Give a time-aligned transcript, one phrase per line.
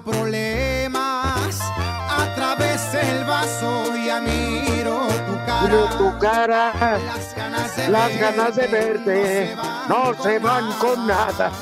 [0.00, 1.60] Problemas.
[1.60, 5.62] A través del vaso ya miro tu cara.
[5.62, 9.56] Miro tu cara, Las ganas de las ganas de verte verte
[9.88, 11.52] no se van con nada.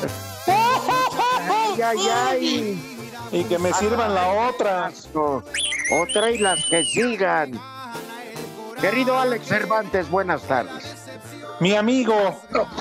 [0.47, 2.97] Ay, ay, ay.
[3.33, 4.91] Y que me sirvan la otra.
[6.03, 7.53] Otra y las que sigan.
[8.81, 11.00] Querido Alex Cervantes, buenas tardes.
[11.61, 12.14] Mi amigo,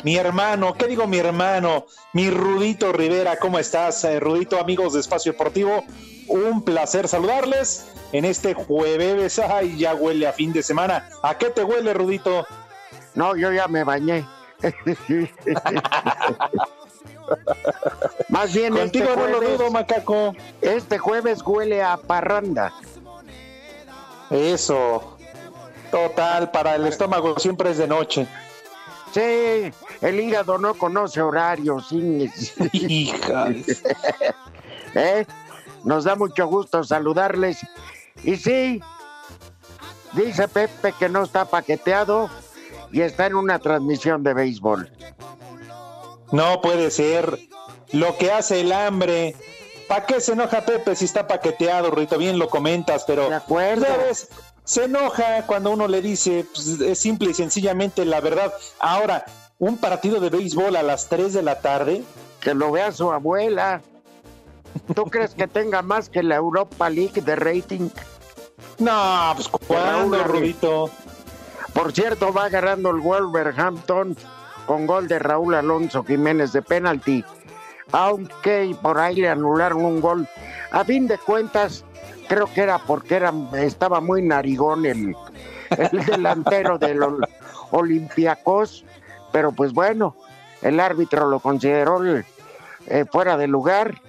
[0.04, 1.86] mi hermano, ¿qué digo mi hermano?
[2.14, 4.06] Mi Rudito Rivera, ¿cómo estás?
[4.06, 5.84] Eh, Rudito, amigos de Espacio Deportivo,
[6.28, 9.38] un placer saludarles en este jueves.
[9.40, 11.10] Ay, ya huele a fin de semana.
[11.24, 12.48] ¿A qué te huele, Rudito?
[13.16, 14.26] No, yo ya me bañé.
[18.30, 20.34] Más bien este Contigo no lo jueves, dudo, macaco.
[20.62, 22.72] este jueves huele a parranda.
[24.30, 25.18] Eso.
[25.92, 28.26] Total, para el estómago siempre es de noche.
[29.14, 29.72] Sí,
[30.02, 31.88] el hígado no conoce horarios.
[31.90, 32.30] sí.
[32.74, 33.50] Hija.
[34.96, 35.26] ¿Eh?
[35.84, 37.60] Nos da mucho gusto saludarles.
[38.24, 38.82] Y sí,
[40.14, 42.30] dice Pepe que no está paqueteado
[42.92, 44.92] y está en una transmisión de béisbol.
[46.32, 47.40] No puede ser.
[47.92, 49.36] Lo que hace el hambre.
[49.88, 52.20] ¿Para qué se enoja Pepe si está paqueteado, Rudito?
[52.20, 53.28] Bien lo comentas, pero.
[53.30, 53.88] De acuerdo.
[54.70, 58.54] Se enoja cuando uno le dice, pues, es simple y sencillamente la verdad.
[58.80, 59.26] Ahora,
[59.58, 62.04] un partido de béisbol a las 3 de la tarde,
[62.40, 63.82] Que lo vea su abuela.
[64.94, 67.90] ¿Tú crees que tenga más que la Europa League de rating?
[68.78, 70.92] no, pues Rudito.
[71.74, 74.16] Por cierto, va ganando el Wolverhampton
[74.68, 77.26] con gol de Raúl Alonso Jiménez de penalti.
[77.92, 80.28] Aunque por ahí le anularon un gol.
[80.72, 81.84] A fin de cuentas,
[82.30, 85.14] creo que era porque era, estaba muy narigón el,
[85.72, 87.28] el delantero del Ol-
[87.72, 88.86] Olympiacos.
[89.32, 90.16] Pero pues bueno,
[90.62, 92.24] el árbitro lo consideró eh,
[93.12, 94.02] fuera de lugar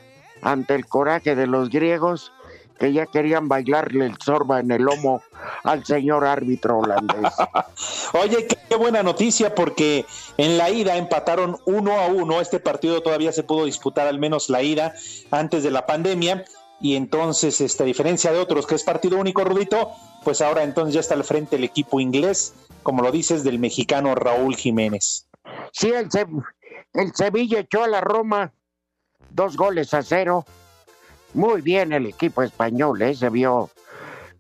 [0.43, 2.33] ante el coraje de los griegos
[2.79, 5.21] que ya querían bailarle el sorba en el lomo
[5.65, 7.31] al señor árbitro holandés.
[8.15, 10.07] Oye, qué buena noticia porque
[10.39, 12.41] en la ida empataron uno a uno.
[12.41, 14.95] Este partido todavía se pudo disputar al menos la ida
[15.31, 16.47] antes de la pandemia.
[16.81, 19.91] Y entonces, este, a diferencia de otros que es partido único, Rudito,
[20.25, 24.15] pues ahora entonces ya está al frente el equipo inglés, como lo dices, del mexicano
[24.15, 25.27] Raúl Jiménez.
[25.73, 26.27] Sí, el, Se-
[26.95, 28.53] el Sevilla echó a la Roma
[29.31, 30.45] dos goles a cero.
[31.35, 33.15] Muy bien el equipo español, ¿eh?
[33.15, 33.71] se vio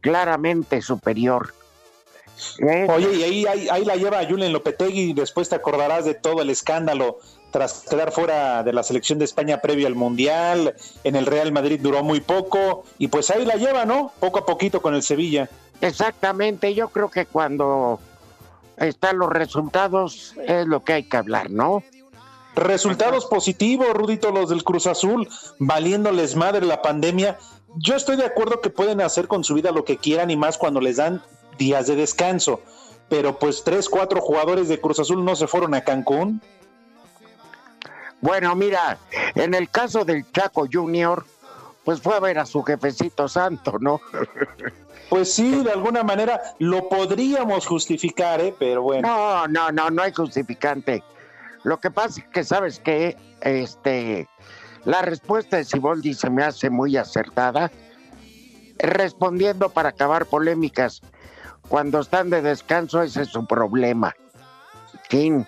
[0.01, 1.55] claramente superior.
[2.67, 2.87] ¿Eh?
[2.91, 6.49] Oye, y ahí, ahí, ahí la lleva Julen Lopetegui, después te acordarás de todo el
[6.51, 7.19] escándalo
[7.51, 10.75] tras quedar fuera de la selección de España previo al Mundial,
[11.05, 14.13] en el Real Madrid duró muy poco, y pues ahí la lleva, ¿no?
[14.21, 15.49] Poco a poquito con el Sevilla.
[15.81, 18.01] Exactamente, yo creo que cuando
[18.77, 21.83] están los resultados es lo que hay que hablar, ¿no?
[22.55, 25.29] Resultados positivos, Rudito, los del Cruz Azul,
[25.59, 27.39] valiéndoles madre la pandemia.
[27.77, 30.59] Yo estoy de acuerdo que pueden hacer con su vida lo que quieran y más
[30.59, 31.23] cuando les dan
[31.59, 32.61] días de descanso.
[33.09, 36.43] Pero pues tres, cuatro jugadores de Cruz Azul no se fueron a Cancún.
[38.21, 38.99] Bueno, mira,
[39.35, 41.25] en el caso del Chaco Junior,
[41.85, 44.01] pues fue a ver a su jefecito santo, ¿no?
[45.09, 48.55] Pues sí, de alguna manera lo podríamos justificar, ¿eh?
[48.59, 49.09] pero bueno.
[49.09, 51.03] No, no, no, no hay justificante.
[51.65, 54.29] Lo que pasa es que, ¿sabes que Este,
[54.85, 57.71] la respuesta de Siboldi se me hace muy acertada,
[58.79, 61.03] respondiendo para acabar polémicas.
[61.69, 64.15] Cuando están de descanso, ese es su problema.
[65.09, 65.47] Fin.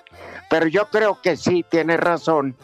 [0.53, 2.55] Pero yo creo que sí tiene razón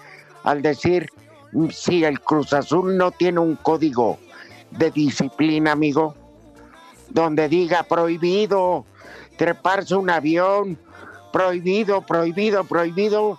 [0.44, 1.08] al decir,
[1.52, 4.18] mm, si el Cruz Azul no tiene un código
[4.72, 6.14] de disciplina, amigo,
[7.08, 8.84] donde diga prohibido
[9.38, 10.78] treparse un avión,
[11.32, 13.38] prohibido, prohibido, prohibido,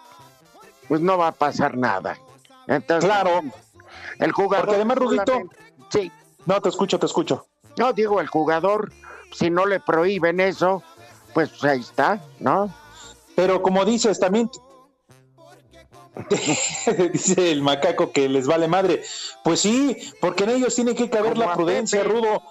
[0.87, 2.17] pues no va a pasar nada.
[2.65, 3.41] Entonces, Claro,
[4.17, 4.65] el jugador.
[4.65, 5.47] porque además, Rudito-
[5.89, 6.11] Sí,
[6.47, 7.45] no te escucho, te escucho.
[7.77, 8.91] no digo el jugador,
[9.31, 10.81] si no le prohíben eso,
[11.35, 12.73] pues ahí está, ¿no?
[13.39, 14.51] Pero como dices, también
[17.13, 19.01] dice el macaco que les vale madre.
[19.45, 22.03] Pues sí, porque en ellos tiene que caber Como la prudencia.
[22.03, 22.41] Rudo.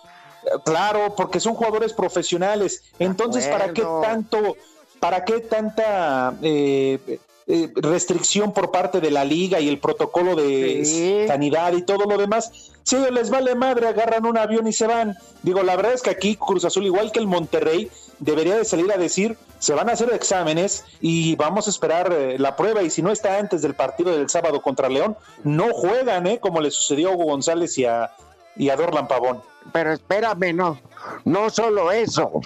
[0.65, 2.85] Claro, porque son jugadores profesionales.
[2.99, 4.57] Entonces, ¿para qué tanto,
[4.99, 10.87] para qué tanta eh, eh, restricción por parte de la liga y el protocolo de
[10.87, 11.25] Sí.
[11.27, 12.73] sanidad y todo lo demás?
[12.83, 15.19] Si a ellos les vale madre, agarran un avión y se van.
[15.43, 18.91] Digo, la verdad es que aquí Cruz Azul, igual que el Monterrey, debería de salir
[18.93, 22.91] a decir, se van a hacer exámenes y vamos a esperar eh, la prueba y
[22.91, 26.39] si no está antes del partido del sábado contra León, no juegan, ¿eh?
[26.41, 28.11] Como le sucedió a Hugo González y a,
[28.57, 29.43] y a Dorlan Pavón.
[29.73, 30.79] Pero espérame, no,
[31.25, 32.41] no solo eso,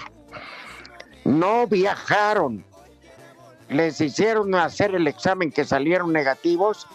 [1.23, 2.65] no viajaron,
[3.69, 6.87] les hicieron hacer el examen que salieron negativos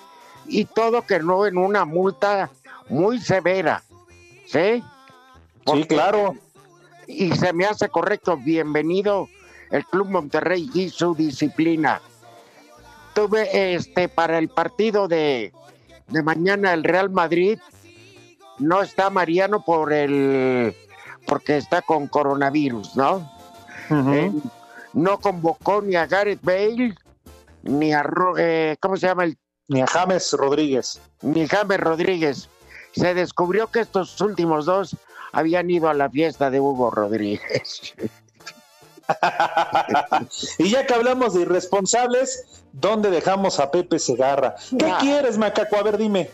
[0.47, 2.51] y todo quedó en una multa
[2.89, 3.83] muy severa,
[4.47, 4.83] ¿sí?
[5.67, 6.35] Sí, claro.
[7.09, 9.29] Y se me hace correcto, bienvenido
[9.71, 12.03] el Club Monterrey y su disciplina.
[13.15, 15.55] Tuve este para el partido de,
[16.09, 17.59] de mañana el Real Madrid,
[18.59, 20.77] no está Mariano por el
[21.27, 23.31] porque está con coronavirus, ¿no?
[23.91, 24.31] Eh,
[24.93, 26.95] no convocó ni a Gareth Bale
[27.63, 28.05] ni a
[28.37, 29.39] eh, ¿cómo se llama el
[29.69, 31.01] Ni a James Rodríguez.
[31.23, 32.49] ni James Rodríguez.
[32.93, 34.95] Se descubrió que estos últimos dos
[35.33, 37.95] habían ido a la fiesta de Hugo Rodríguez.
[40.59, 44.55] y ya que hablamos de irresponsables, ¿dónde dejamos a Pepe Segarra?
[44.79, 44.99] ¿Qué Ah.
[45.01, 45.77] quieres, Macaco?
[45.77, 46.31] A ver, dime.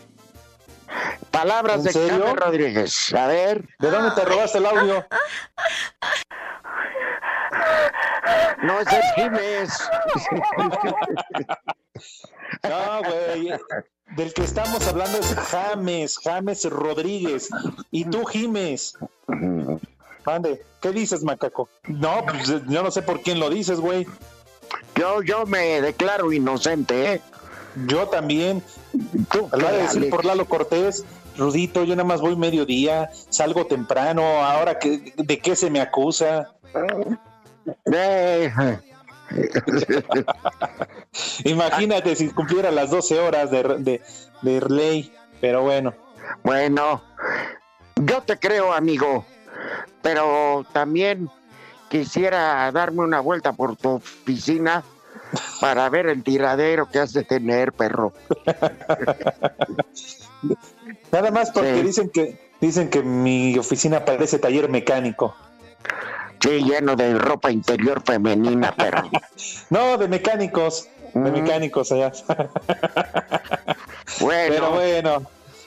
[1.31, 2.23] Palabras ¿En de serio?
[2.25, 3.13] James Rodríguez.
[3.13, 5.05] A ver, ¿De dónde te robaste el audio?
[8.63, 9.69] no es Jiménez.
[12.63, 13.53] No, güey.
[14.11, 17.49] Del que estamos hablando es James, James Rodríguez.
[17.91, 18.93] Y tú, Jiménez.
[20.25, 21.69] Mande, ¿qué dices, macaco?
[21.87, 24.07] No, pues yo no sé por quién lo dices, güey.
[24.95, 27.21] Yo, yo me declaro inocente, ¿eh?
[27.87, 28.63] Yo también.
[29.31, 31.03] Tú, Lo voy a decir por Lalo Cortés.
[31.37, 34.23] Rudito, yo nada más voy mediodía, salgo temprano.
[34.45, 36.53] Ahora, que, ¿de qué se me acusa?
[37.91, 38.51] Eh,
[41.45, 44.01] Imagínate si cumpliera las 12 horas de, de,
[44.41, 45.13] de ley.
[45.41, 45.93] Pero bueno.
[46.43, 47.01] bueno,
[47.97, 49.25] yo te creo, amigo,
[50.01, 51.29] pero también
[51.89, 54.83] quisiera darme una vuelta por tu oficina
[55.59, 58.13] para ver el tiradero que has de tener, perro.
[61.11, 61.81] Nada más porque Sí.
[61.83, 65.35] dicen que dicen que mi oficina parece taller mecánico.
[66.45, 69.09] Sí, lleno de ropa interior femenina, perro.
[69.71, 71.33] No, de mecánicos, de Mm.
[71.33, 72.11] mecánicos allá.
[74.19, 75.23] Bueno, Pero bueno.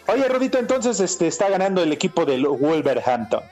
[0.06, 3.42] Oye, Rudito, entonces este está ganando el equipo del Wolverhampton.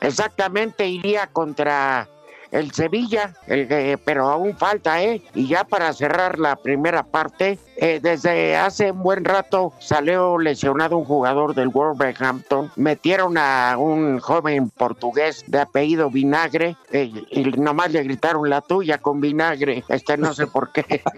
[0.00, 2.06] exactamente iría contra
[2.50, 5.22] el Sevilla, el, que- pero aún falta, ¿eh?
[5.34, 10.96] Y ya para cerrar la primera parte, eh, desde hace un buen rato salió lesionado
[10.98, 12.72] un jugador del Wolverhampton.
[12.76, 18.98] Metieron a un joven portugués de apellido Vinagre eh, y nomás le gritaron la tuya
[18.98, 19.84] con Vinagre.
[19.88, 21.02] Este no sé por qué.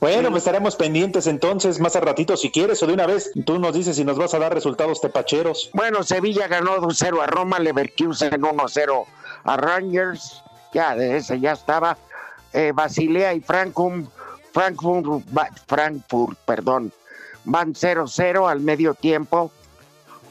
[0.00, 3.58] Bueno, pues estaremos pendientes entonces más a ratito si quieres o de una vez tú
[3.58, 5.70] nos dices si nos vas a dar resultados tepacheros.
[5.72, 9.04] Bueno, Sevilla ganó 2-0 a Roma, Leverkusen 1-0
[9.44, 11.96] a Rangers, ya de ese ya estaba.
[12.52, 14.06] Eh, Basilea y Frankfurt,
[14.52, 15.24] Frankfurt,
[15.66, 16.92] Frankfurt, perdón,
[17.44, 19.50] van 0-0 al medio tiempo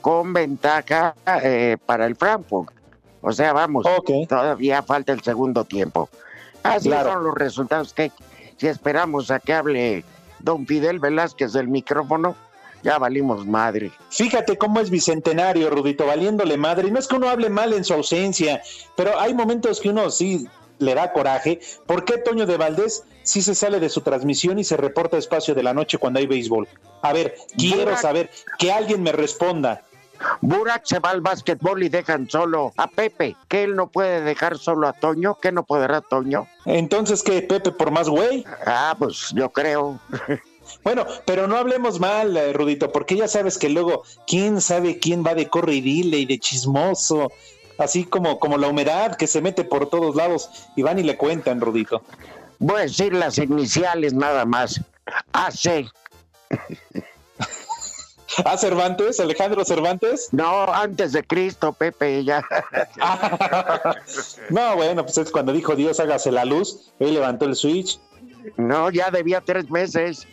[0.02, 2.74] con ventaja eh, para el Frankfurt.
[3.22, 3.86] O sea, vamos,
[4.28, 6.10] todavía falta el segundo tiempo.
[6.64, 7.14] Así Claro.
[7.14, 8.12] son los resultados que
[8.58, 10.04] si esperamos a que hable
[10.40, 12.36] don Fidel Velázquez del micrófono,
[12.84, 13.92] ya valimos madre.
[14.10, 16.88] Fíjate cómo es bicentenario, Rudito, valiéndole madre.
[16.88, 18.62] Y no es que uno hable mal en su ausencia,
[18.96, 20.48] pero hay momentos que uno sí
[20.80, 21.60] le da coraje.
[21.88, 25.20] ¿Por qué Toño de Valdés sí se sale de su transmisión y se reporta a
[25.20, 26.68] espacio de la noche cuando hay béisbol?
[27.02, 28.00] A ver, quiero Burak.
[28.00, 29.84] saber, que alguien me responda.
[30.42, 34.58] Burak se va al básquetbol y dejan solo a Pepe, que él no puede dejar
[34.58, 36.48] solo a Toño, que no podrá Toño.
[36.66, 38.46] Entonces, ¿qué, Pepe, por más güey?
[38.66, 40.00] Ah, pues yo creo.
[40.84, 45.24] Bueno, pero no hablemos mal, eh, Rudito, porque ya sabes que luego, quién sabe quién
[45.26, 47.32] va de corridile y de chismoso,
[47.78, 51.18] así como, como la humedad que se mete por todos lados y van y le
[51.18, 52.04] cuentan, Rudito.
[52.60, 54.82] Voy a decir las iniciales nada más.
[55.34, 55.92] AC.
[58.46, 59.20] ¿Ah, Cervantes?
[59.20, 60.30] ¿Alejandro Cervantes?
[60.32, 62.44] No, antes de Cristo, Pepe, ya.
[64.50, 68.00] no, bueno, pues es cuando dijo Dios hágase la luz, él levantó el switch.
[68.58, 70.28] No, ya debía tres meses.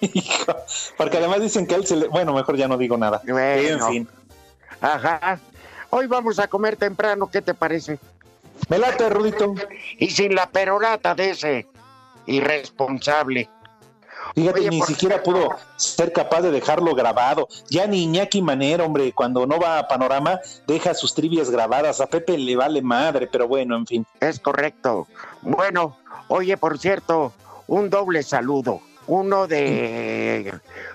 [0.14, 0.56] Hijo,
[0.96, 2.08] porque además dicen que él se le...
[2.08, 3.20] Bueno, mejor ya no digo nada.
[3.26, 3.86] Bueno.
[3.86, 4.08] En fin.
[4.80, 5.38] Ajá.
[5.90, 7.98] Hoy vamos a comer temprano, ¿qué te parece?
[8.68, 9.54] Me late, Rudito.
[9.98, 11.66] Y sin la perorata de ese
[12.26, 13.48] irresponsable.
[14.34, 17.48] Fíjate, Oye, ni siquiera pudo ser capaz de dejarlo grabado.
[17.70, 22.00] Ya ni Iñaki Manera, hombre, cuando no va a Panorama, deja sus trivias grabadas.
[22.00, 24.06] A Pepe le vale madre, pero bueno, en fin.
[24.20, 25.06] Es correcto.
[25.40, 25.96] Bueno,
[26.28, 27.32] oye, por cierto,
[27.66, 28.82] un doble saludo.
[29.08, 30.52] Uno de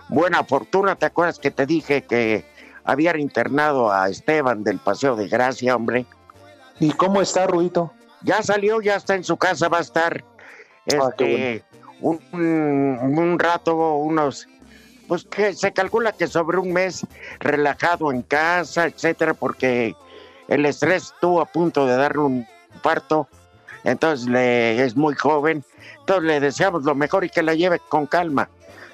[0.08, 2.46] buena fortuna, ¿te acuerdas que te dije que
[2.84, 6.06] había internado a Esteban del Paseo de Gracia, hombre?
[6.80, 7.92] ¿Y cómo está, Rudito?
[8.22, 10.24] Ya salió, ya está en su casa, va a estar
[10.86, 11.64] Ah, este,
[12.02, 14.48] un, un- un rato, unos,
[15.08, 17.06] pues que se calcula que sobre un mes
[17.40, 19.96] relajado en casa, etcétera, porque
[20.50, 22.48] el estrés estuvo a punto de darle un
[22.82, 23.30] parto,
[23.86, 25.64] entonces le, es muy joven,
[26.04, 28.50] entonces le deseamos lo mejor y que la lleve con calma.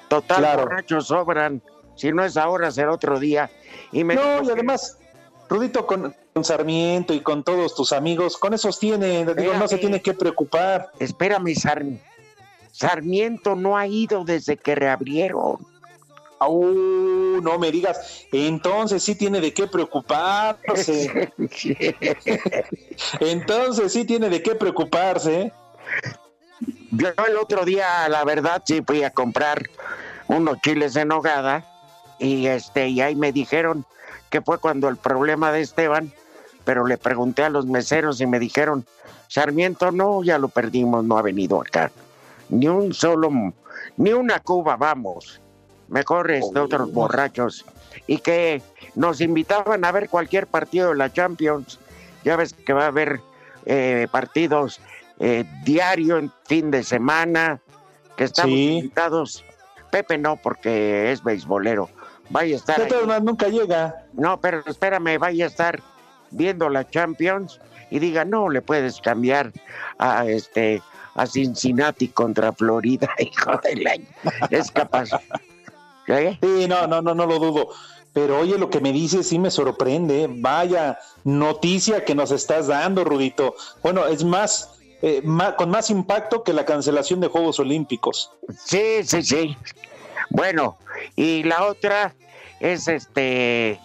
[0.08, 0.62] Total, Claro.
[0.62, 1.60] borrachos sobran,
[1.96, 3.50] si no es ahora, será otro día.
[3.92, 4.96] Y me No, y además,
[5.48, 9.78] Rudito, con, con Sarmiento y con todos tus amigos, con esos tiene, digo, no se
[9.78, 10.90] tiene que preocupar.
[11.00, 11.84] Espérame, Sar-
[12.72, 15.58] Sarmiento no ha ido desde que reabrieron.
[16.40, 21.30] Uh, no me digas, entonces sí tiene de qué preocuparse.
[23.20, 25.52] Entonces sí tiene de qué preocuparse.
[26.90, 29.68] Yo el otro día, la verdad, sí fui a comprar
[30.28, 31.64] unos chiles en nogada
[32.18, 33.84] y este y ahí me dijeron
[34.28, 36.12] que fue cuando el problema de Esteban,
[36.64, 38.86] pero le pregunté a los meseros y me dijeron,
[39.28, 41.90] Sarmiento no, ya lo perdimos, no ha venido acá.
[42.48, 43.30] Ni un solo,
[43.96, 45.40] ni una cuba, vamos.
[45.88, 47.64] Mejor este, otros borrachos.
[48.06, 48.62] Y que
[48.94, 51.78] nos invitaban a ver cualquier partido de la Champions.
[52.24, 53.20] Ya ves que va a haber
[53.66, 54.80] eh, partidos
[55.20, 57.60] eh, diario, en fin de semana,
[58.16, 58.78] que estamos Sí.
[58.78, 59.44] invitados.
[59.90, 61.88] Pepe no, porque es beisbolero.
[62.30, 62.80] Vaya a estar.
[62.80, 63.22] Ahí.
[63.22, 64.06] nunca llega.
[64.12, 65.80] No, pero espérame, vaya a estar
[66.30, 67.60] viendo la Champions
[67.90, 69.52] y diga, no, le puedes cambiar
[69.98, 70.82] a este
[71.16, 73.94] a Cincinnati contra Florida, hijo de la...
[74.48, 75.10] Es capaz.
[76.06, 76.38] ¿Eh?
[76.40, 77.68] Sí, no, no, no, no lo dudo.
[78.12, 80.28] Pero oye, lo que me dices sí me sorprende.
[80.30, 83.54] Vaya noticia que nos estás dando, Rudito.
[83.82, 88.30] Bueno, es más, eh, ma- con más impacto que la cancelación de Juegos Olímpicos.
[88.56, 89.56] Sí, sí, sí.
[90.30, 90.78] Bueno,
[91.16, 92.14] y la otra
[92.60, 93.80] es este,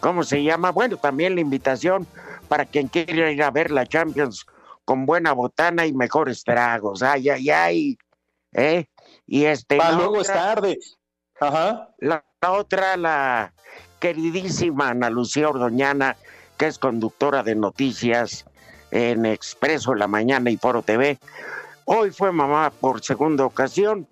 [0.00, 0.70] ¿cómo se llama?
[0.70, 2.06] Bueno, también la invitación
[2.48, 4.44] para quien quiera ir a ver la Champions
[4.84, 7.02] con buena botana y mejores tragos.
[7.02, 7.98] Ay, ay, ay.
[8.52, 8.86] ¿Eh?
[9.26, 9.76] Y este.
[9.76, 10.78] Pa, la luego es tarde.
[11.40, 11.88] Ajá.
[11.98, 13.54] La, la otra, la
[13.98, 16.16] queridísima Ana Lucía Ordoñana,
[16.58, 18.44] que es conductora de noticias
[18.92, 21.18] en Expreso La Mañana y Foro TV.
[21.86, 24.06] Hoy fue mamá por segunda ocasión.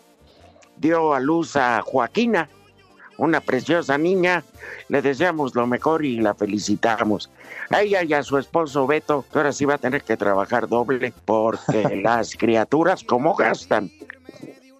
[0.76, 2.48] Dio a luz a Joaquina,
[3.18, 4.42] una preciosa niña.
[4.88, 7.30] Le deseamos lo mejor y la felicitamos.
[7.68, 10.66] A ella y a su esposo Beto, que ahora sí va a tener que trabajar
[10.66, 13.90] doble porque las criaturas como gastan.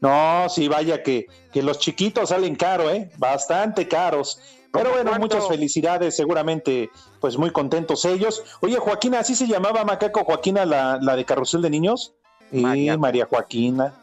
[0.00, 3.10] No, sí, vaya que, que los chiquitos salen caro, ¿eh?
[3.18, 4.40] Bastante caros.
[4.72, 5.36] Pero ¿Cómo bueno, cuánto?
[5.36, 8.44] muchas felicidades, seguramente, pues muy contentos ellos.
[8.60, 12.14] Oye, Joaquina, ¿así se llamaba Macaco Joaquina la, la de Carrusel de Niños?
[12.50, 12.96] Sí, María.
[12.96, 13.94] María Joaquina.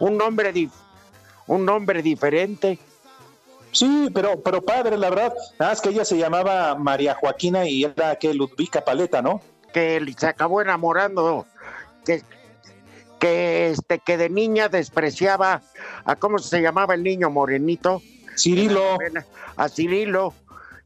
[0.00, 0.72] Un nombre, dif-
[1.46, 2.78] un nombre diferente.
[3.70, 5.32] Sí, pero, pero padre, la verdad.
[5.58, 9.40] Nada más que ella se llamaba María Joaquina y era que Ludvica Paleta, ¿no?
[9.72, 11.46] que se acabó enamorando,
[12.04, 12.22] que,
[13.18, 15.62] que, este, que de niña despreciaba
[16.04, 18.02] a cómo se llamaba el niño morenito,
[18.36, 18.98] Cirilo.
[19.56, 20.34] a Cirilo.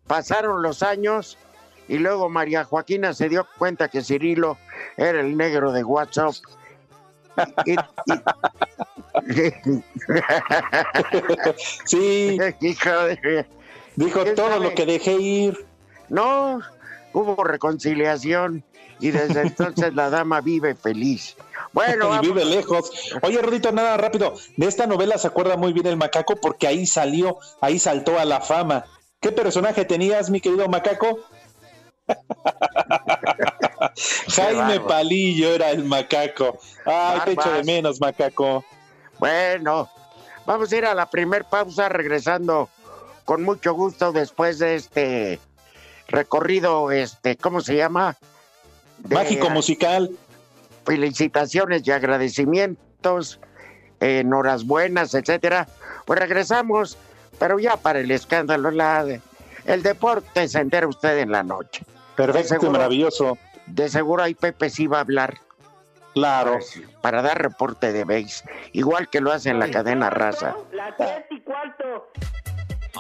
[0.07, 1.37] Pasaron los años
[1.89, 4.57] y luego María Joaquina se dio cuenta que Cirilo
[4.97, 6.35] era el negro de WhatsApp.
[7.65, 7.77] Y-
[11.85, 12.69] Sí, y-
[13.97, 14.65] dijo ¿Quién todo sabe?
[14.65, 15.67] lo que dejé ir.
[16.09, 16.61] no,
[17.13, 18.65] hubo reconciliación
[19.01, 21.37] y desde entonces la dama vive feliz.
[21.73, 22.91] Bueno, y vive lejos.
[23.23, 24.35] Oye, Rudito, nada rápido.
[24.57, 28.25] De esta novela se acuerda muy bien el macaco porque ahí salió, ahí saltó a
[28.25, 28.85] la fama.
[29.21, 31.21] ¿Qué personaje tenías, mi querido macaco?
[34.29, 34.81] Jaime.
[34.81, 36.59] Palillo era el macaco.
[36.85, 38.65] Ay, te echo de menos, macaco.
[39.19, 39.89] Bueno,
[40.45, 42.69] vamos a ir a la primer pausa regresando
[43.25, 45.41] con mucho gusto después de este
[46.09, 48.17] recorrido, este, ¿cómo se llama?
[49.11, 50.11] Mágico musical.
[50.85, 53.41] felicitaciones y agradecimientos,
[54.01, 55.67] en horas buenas, etcétera.
[56.05, 56.97] Pues regresamos
[57.39, 59.05] Pero ya para el escándalo, la,
[59.67, 61.85] el deporte se entera usted en la noche.
[62.17, 62.71] Perfecto, seguro.
[62.73, 63.37] maravilloso.
[63.67, 65.37] De seguro ahí Pepe sí va a hablar
[66.15, 66.59] Claro.
[67.03, 70.55] para dar reporte de base, igual que lo hace en la cadena raza.
[70.73, 72.09] Las siete y cuarto.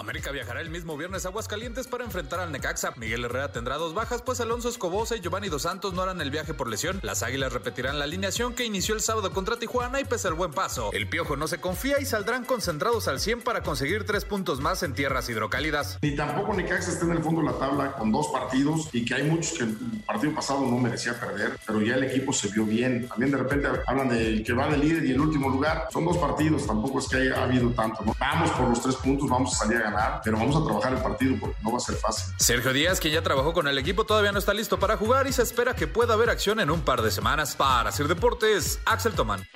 [0.01, 2.93] América viajará el mismo viernes a Aguascalientes para enfrentar al Necaxa.
[2.97, 6.31] Miguel Herrera tendrá dos bajas, pues Alonso Escobosa y Giovanni Dos Santos no harán el
[6.31, 7.01] viaje por lesión.
[7.03, 10.53] Las Águilas repetirán la alineación que inició el sábado contra Tijuana y pese al buen
[10.53, 10.91] paso.
[10.93, 14.83] El Piojo no se confía y saldrán concentrados al 100 para conseguir tres puntos más
[14.83, 15.99] en tierras hidrocálidas.
[16.03, 19.15] Ni tampoco Necaxa está en el fondo de la tabla con dos partidos y que
[19.15, 19.77] hay muchos que el
[20.07, 23.09] partido pasado no merecía perder, pero ya el equipo se vio bien.
[23.09, 25.89] También de repente hablan del que va de líder y el último lugar.
[25.93, 28.05] Son dos partidos, tampoco es que haya habido tanto.
[28.05, 28.15] ¿no?
[28.19, 31.01] Vamos por los tres puntos, vamos a salir a ganar, pero vamos a trabajar el
[31.01, 32.35] partido porque no va a ser fácil.
[32.39, 35.33] Sergio Díaz, quien ya trabajó con el equipo, todavía no está listo para jugar y
[35.33, 37.57] se espera que pueda haber acción en un par de semanas.
[37.57, 39.47] Para hacer deportes, Axel Tomán.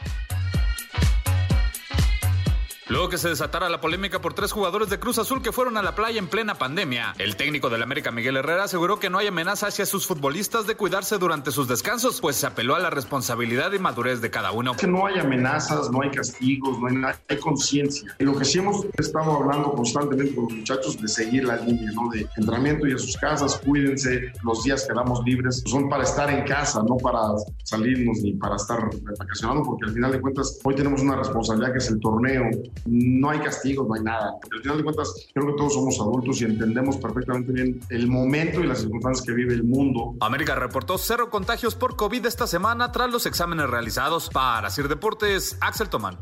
[2.91, 5.83] Luego que se desatara la polémica por tres jugadores de Cruz Azul que fueron a
[5.83, 9.29] la playa en plena pandemia, el técnico del América Miguel Herrera aseguró que no hay
[9.29, 13.73] amenaza hacia sus futbolistas de cuidarse durante sus descansos, pues se apeló a la responsabilidad
[13.75, 14.75] y madurez de cada uno.
[14.75, 18.13] Que no hay amenazas, no hay castigos, no hay nada, hay conciencia.
[18.19, 22.11] Lo que sí hemos estado hablando constantemente con los muchachos de seguir la línea, ¿no?
[22.11, 26.29] De entrenamiento y a sus casas, cuídense, los días que damos libres son para estar
[26.29, 27.21] en casa, no para
[27.63, 28.81] salirnos ni para estar
[29.17, 32.51] vacacionando, porque al final de cuentas hoy tenemos una responsabilidad que es el torneo.
[32.87, 34.35] No hay castigos, no hay nada.
[34.41, 38.07] Porque al final de cuentas creo que todos somos adultos y entendemos perfectamente bien el
[38.09, 40.15] momento y las circunstancias que vive el mundo.
[40.21, 44.29] América reportó cero contagios por COVID esta semana tras los exámenes realizados.
[44.31, 46.19] Para Sir Deportes, Axel Tomán.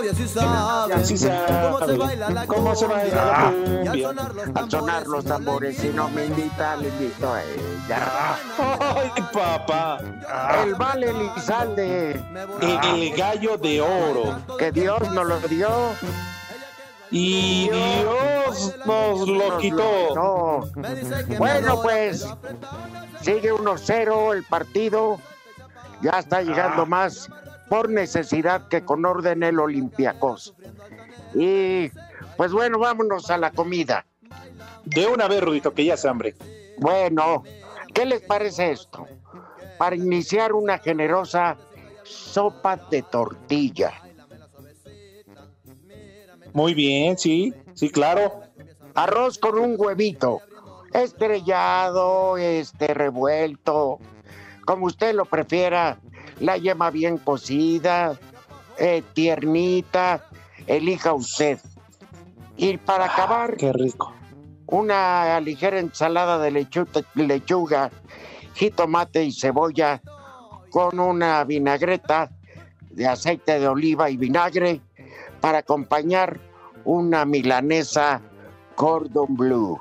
[0.00, 1.46] Novia sí sabe, Sí sabe.
[1.70, 4.10] cómo se baila la ¿Cómo se baila la cumbia.
[4.54, 8.36] Al sonar los tambores, si no me invita, le invito a ella.
[8.58, 9.98] ¡Ay, papá!
[10.64, 12.12] El vale Elizalde,
[12.60, 14.38] El, el gallo de oro.
[14.58, 15.68] que Dios nos lo dio.
[17.12, 20.68] Y Dios nos lo quitó.
[21.38, 22.24] Bueno, pues
[23.20, 25.18] sigue 1-0 el partido.
[26.02, 27.28] Ya está llegando más
[27.70, 30.54] por necesidad que con orden el Olympiacos.
[31.34, 31.88] Y
[32.36, 34.04] pues bueno, vámonos a la comida.
[34.84, 36.34] De una vez, Rudito, que ya se hambre.
[36.78, 37.44] Bueno,
[37.94, 39.06] ¿qué les parece esto?
[39.78, 41.56] Para iniciar una generosa
[42.02, 43.92] sopa de tortilla.
[46.52, 48.40] Muy bien, sí, sí, claro.
[48.94, 50.40] Arroz con un huevito,
[50.92, 54.00] estrellado, este revuelto,
[54.66, 56.00] como usted lo prefiera,
[56.40, 58.18] la yema bien cocida,
[58.78, 60.24] eh, tiernita,
[60.66, 61.58] elija usted.
[62.56, 64.12] Y para acabar, Qué rico.
[64.66, 67.90] una ligera ensalada de lechuga, lechuga,
[68.54, 70.00] jitomate y cebolla
[70.70, 72.30] con una vinagreta
[72.90, 74.80] de aceite de oliva y vinagre
[75.40, 76.38] para acompañar
[76.84, 78.20] una milanesa
[78.74, 79.78] cordon bleu.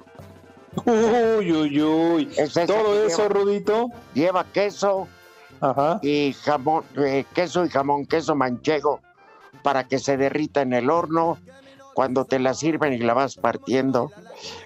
[0.86, 2.30] Uy, uy, uy.
[2.38, 3.88] Es Todo eso, Rudito.
[4.13, 5.08] Lleva queso
[5.62, 6.00] Ajá.
[6.02, 9.02] y jamón, eh, queso y jamón, queso manchego
[9.63, 11.38] para que se derrita en el horno
[11.93, 14.12] cuando te la sirven y la vas partiendo.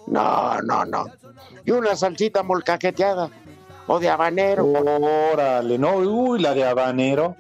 [0.08, 1.06] No, no, no.
[1.66, 3.30] Y una salsita molcajeteada
[3.88, 4.66] o de habanero.
[4.66, 7.36] Órale, no, uy, la de habanero.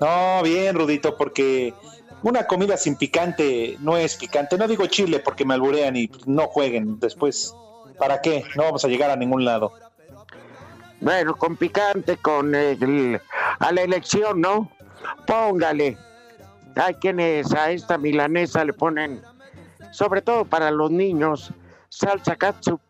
[0.00, 1.72] No, bien, Rudito, porque
[2.22, 4.58] una comida sin picante no es picante.
[4.58, 7.54] No digo chile porque me alburean y no jueguen después.
[7.98, 8.44] ¿Para qué?
[8.56, 9.72] No vamos a llegar a ningún lado.
[11.04, 13.20] Bueno, con picante, con el-
[13.58, 14.70] a la elección, ¿no?
[15.26, 15.98] Póngale.
[16.76, 19.20] Hay quienes a esta milanesa le ponen,
[19.90, 21.52] sobre todo para los niños,
[21.90, 22.80] salsa katsu.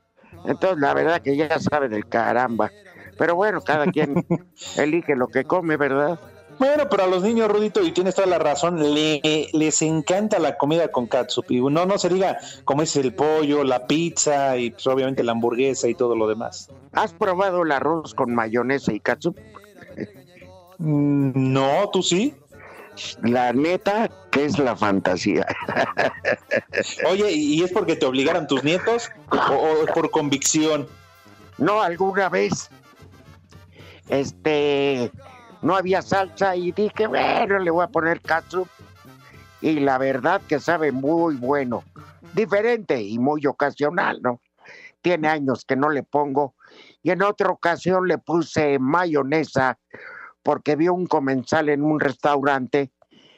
[0.45, 2.71] Entonces, la verdad que ya sabe del caramba.
[3.19, 4.15] Pero bueno, cada quien
[4.77, 6.19] elige lo que come, ¿verdad?
[6.59, 10.57] Bueno, pero a los niños, Rudito, y tienes toda la razón, le- les encanta la
[10.57, 11.51] comida con catsup.
[11.51, 15.33] Y no, no se diga como es el pollo, la pizza y pues, obviamente la
[15.33, 16.69] hamburguesa y todo lo demás.
[16.93, 19.35] ¿Has probado el arroz con mayonesa y katsu?
[20.79, 22.35] Mm, No, tú sí.
[23.23, 25.45] La neta, que es la fantasía.
[27.11, 30.87] Oye, ¿y y es porque te obligaron tus nietos o, o por convicción?
[31.59, 32.71] No, alguna vez,
[34.09, 35.11] este,
[35.65, 38.69] no había salsa y dije, bueno, le voy a poner katsup.
[39.61, 41.83] Y la verdad que sabe muy bueno.
[42.35, 44.41] Diferente y muy ocasional, ¿no?
[45.05, 46.55] tiene años que no le pongo.
[47.03, 49.79] Y en otra ocasión le puse mayonesa
[50.43, 52.91] porque vi un comensal en un restaurante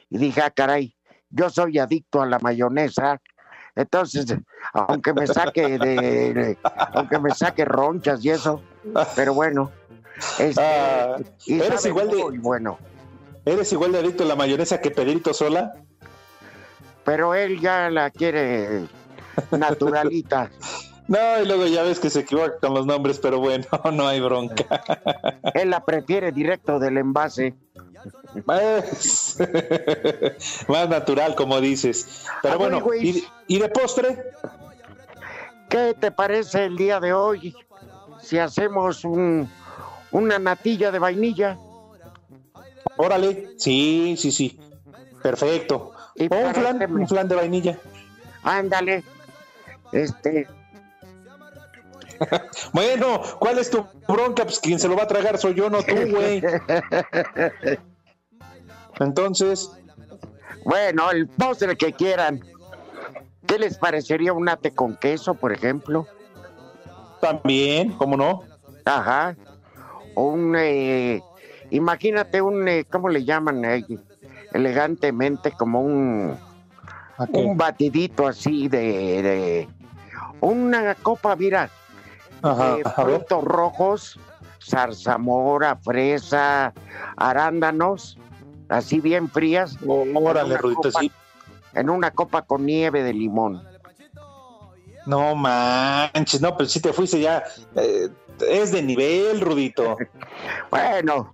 [0.09, 0.95] y dije, ah, caray,
[1.29, 3.21] yo soy adicto a la mayonesa.
[3.75, 4.33] Entonces,
[4.73, 6.57] aunque me saque de,
[6.93, 8.61] aunque me saque ronchas y eso,
[9.15, 9.69] pero bueno.
[10.39, 12.77] Este, Ah, y eres igual de- muy bueno.
[13.45, 15.73] ¿Eres igual de adicto a la mayonesa que Pedrito Sola?
[17.05, 18.85] Pero él ya la quiere
[19.51, 20.49] naturalita.
[21.09, 24.19] No, y luego ya ves que se equivoca con los nombres, pero bueno, no hay
[24.19, 24.65] bronca.
[25.53, 27.55] Él la prefiere directo del envase.
[28.45, 29.37] Más
[30.67, 32.25] más natural, como dices.
[32.41, 32.93] Pero A ver, bueno.
[33.01, 34.21] ¿y, y de postre?
[35.69, 37.55] ¿Qué te parece el día de hoy
[38.21, 39.49] si hacemos un,
[40.11, 41.57] una natilla de vainilla?
[42.97, 44.59] Órale, sí, sí, sí.
[45.21, 45.91] Perfecto.
[46.15, 47.77] Y O un flan, un flan de vainilla.
[48.43, 49.03] Ándale.
[49.91, 50.47] Este,
[52.73, 54.43] Bueno, ¿cuál es tu bronca?
[54.43, 56.41] Pues quien se lo va a tragar soy yo, no tú, güey.
[58.99, 59.69] Entonces,
[60.63, 62.41] bueno, el postre que quieran.
[63.45, 66.07] ¿Qué les parecería un ate con queso, por ejemplo?
[67.19, 68.43] también, ¿cómo no?
[68.85, 69.35] Ajá.
[70.17, 71.21] Un, eh,
[71.69, 73.63] imagínate un, eh, ¿cómo le llaman?
[73.65, 73.85] eh,
[74.51, 76.35] elegantemente, como un,
[77.29, 79.69] un batidito así de, de-
[80.41, 81.69] una copa, mira,
[82.41, 82.93] Ajá, de ver.
[82.95, 84.19] frutos rojos,
[84.59, 86.73] zarzamora, fresa,
[87.15, 88.17] arándanos,
[88.69, 90.99] así bien frías, Órale, una Rudito, copa.
[91.01, 91.11] sí.
[91.75, 93.61] en una copa con nieve de limón.
[95.05, 97.43] No manches, no, pero si te fuiste ya.
[97.75, 98.09] eh,
[98.41, 99.97] es de nivel, Rudito.
[100.69, 101.33] Bueno,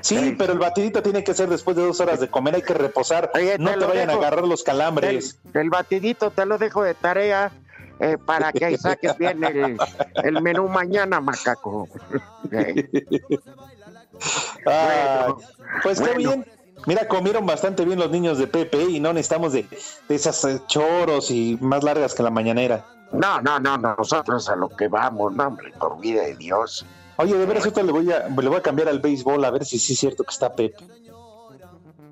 [0.00, 2.74] Sí, pero el batidito tiene que ser después de dos horas de comer, hay que
[2.74, 3.30] reposar.
[3.34, 5.38] Oye, no te vayan a agarrar los calambres.
[5.54, 7.50] el batidito te lo dejo de tarea
[7.98, 9.76] eh, para que ahí saques bien el,
[10.22, 11.88] el menú mañana, macaco.
[14.64, 15.48] Ah, bueno,
[15.82, 16.46] pues qué bien.
[16.86, 19.66] Mira, comieron bastante bien los niños de Pepe y no necesitamos de,
[20.08, 22.86] de esas eh, choros y más largas que la mañanera.
[23.12, 26.84] No, no, no, no, nosotros a lo que vamos, no, hombre, por vida de Dios.
[27.16, 29.64] Oye, de veras, ahorita le voy a, le voy a cambiar al béisbol a ver
[29.64, 30.84] si sí es cierto que está Pepe.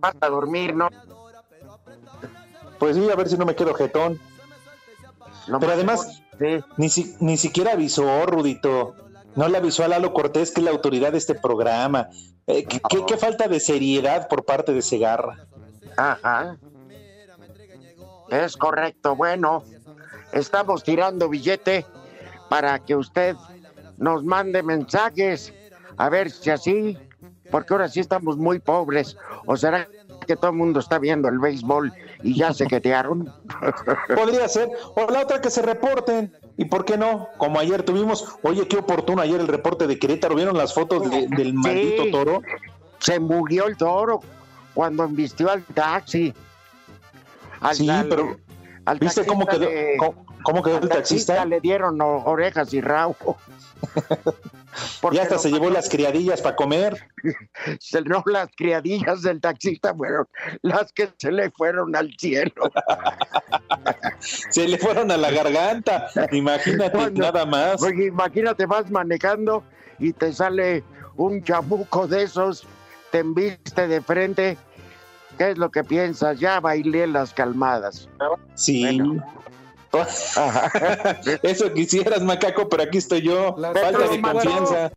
[0.00, 0.88] Vas a dormir, ¿no?
[2.78, 4.18] Pues sí, a ver si no me quedo jetón.
[5.46, 6.64] Pero más además- sí.
[6.76, 8.94] Ni, si- ni siquiera avisó, Rudito.
[9.36, 12.08] No le avisó a Lalo Cortés, que es la autoridad de este programa.
[12.46, 15.46] Eh, ¿qué, qué- qué falta de seriedad por parte de Segarra?
[15.96, 16.56] Ajá.
[18.30, 19.16] Es correcto.
[19.16, 19.64] Bueno,
[20.34, 21.86] estamos tirando billete
[22.48, 23.36] para que usted
[23.96, 25.52] nos mande mensajes.
[25.96, 26.98] A ver si así,
[27.50, 29.16] porque ahora sí estamos muy pobres.
[29.46, 29.88] ¿O será
[30.26, 31.92] que todo el mundo está viendo el béisbol
[32.22, 33.32] y ya se quetearon?
[34.14, 34.68] Podría ser.
[34.96, 36.34] O la otra que se reporten.
[36.56, 37.28] ¿Y por qué no?
[37.36, 40.34] Como ayer tuvimos, oye, qué oportuno ayer el reporte de Querétaro.
[40.36, 42.10] ¿Vieron las fotos de- del maldito Sí.
[42.12, 42.42] toro?
[43.00, 44.20] Se mugió el toro
[44.72, 46.32] cuando embistió al taxi.
[47.60, 48.36] Al- Sí, al- pero
[48.86, 51.44] al ¿viste cómo quedó, de- cómo, cómo quedó al el taxista?
[51.44, 53.36] le dieron orejas y rabo.
[55.00, 57.08] Porque Y hasta se llevó las criadillas para comer.
[57.78, 60.26] se- no las criadillas del taxista fueron
[60.62, 62.52] las que se le fueron al cielo.
[64.20, 66.06] Se le fueron a la garganta.
[66.32, 67.82] Imagínate, nada más.
[67.82, 69.62] Oye, imagínate, vas manejando
[69.98, 70.82] y te sale
[71.16, 72.66] un chamuco de esos,
[73.10, 74.56] te embiste de frente.
[75.38, 76.38] ¿Qué es lo que piensas?
[76.38, 78.08] Ya bailé las calmadas.
[78.54, 78.82] Sí.
[78.82, 79.24] Bueno.
[81.42, 83.54] Eso quisieras, macaco, pero aquí estoy yo.
[83.56, 84.92] Falta de confianza.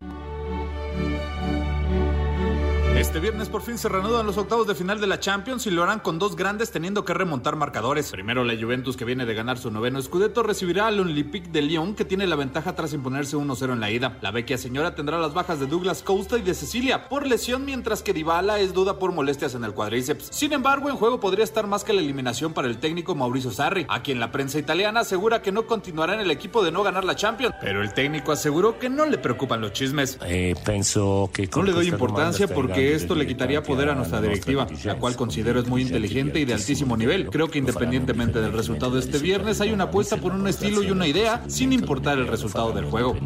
[2.98, 5.84] Este viernes por fin se reanudan los octavos de final de la Champions y lo
[5.84, 8.10] harán con dos grandes teniendo que remontar marcadores.
[8.10, 11.94] Primero la Juventus que viene de ganar su noveno Scudetto recibirá al Olympique de Lyon
[11.94, 14.18] que tiene la ventaja tras imponerse 1-0 en la ida.
[14.22, 18.02] La vecchia señora tendrá las bajas de Douglas Costa y de Cecilia por lesión mientras
[18.02, 20.30] que Dybala es duda por molestias en el cuadríceps.
[20.32, 23.86] Sin embargo, en juego podría estar más que la eliminación para el técnico Mauricio Sarri,
[23.90, 27.06] a quien la prensa italiana asegura que no continuará en el equipo de no ganar
[27.06, 30.18] la Champions, pero el técnico aseguró que no le preocupan los chismes.
[30.26, 34.21] Eh, penso che No le doy importancia domanda porque esto le quitaría poder a nuestra
[34.21, 37.30] directiva, la cual considero es muy inteligente y de altísimo nivel.
[37.30, 40.91] Creo que independientemente del resultado de este viernes hay una apuesta por un estilo y
[40.91, 43.17] una idea sin importar el resultado del juego.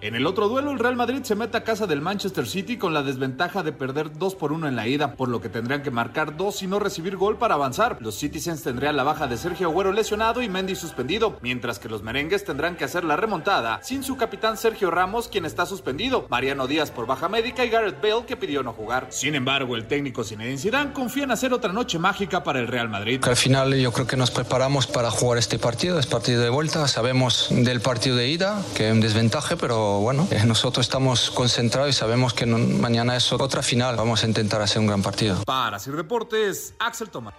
[0.00, 2.92] En el otro duelo, el Real Madrid se mete a casa del Manchester City con
[2.92, 5.92] la desventaja de perder 2 por 1 en la ida, por lo que tendrían que
[5.92, 7.98] marcar 2 y no recibir gol para avanzar.
[8.00, 12.02] Los Citizens tendrían la baja de Sergio Agüero lesionado y Mendy suspendido, mientras que los
[12.02, 16.66] merengues tendrán que hacer la remontada sin su capitán Sergio Ramos, quien está suspendido, Mariano
[16.66, 19.08] Díaz por baja médica y Gareth Gareth Bale, que pidió no jugar.
[19.10, 22.88] Sin embargo, el técnico Zinedine Zidane confía en hacer otra noche mágica para el Real
[22.88, 23.20] Madrid.
[23.24, 26.88] Al final yo creo que nos preparamos para jugar este partido, es partido de vuelta,
[26.88, 31.90] sabemos del partido de ida, que es un desventaje, pero bueno, eh, nosotros estamos concentrados
[31.90, 35.42] y sabemos que no, mañana es otra final, vamos a intentar hacer un gran partido.
[35.44, 37.34] Para Sir Deportes, Axel Tomás.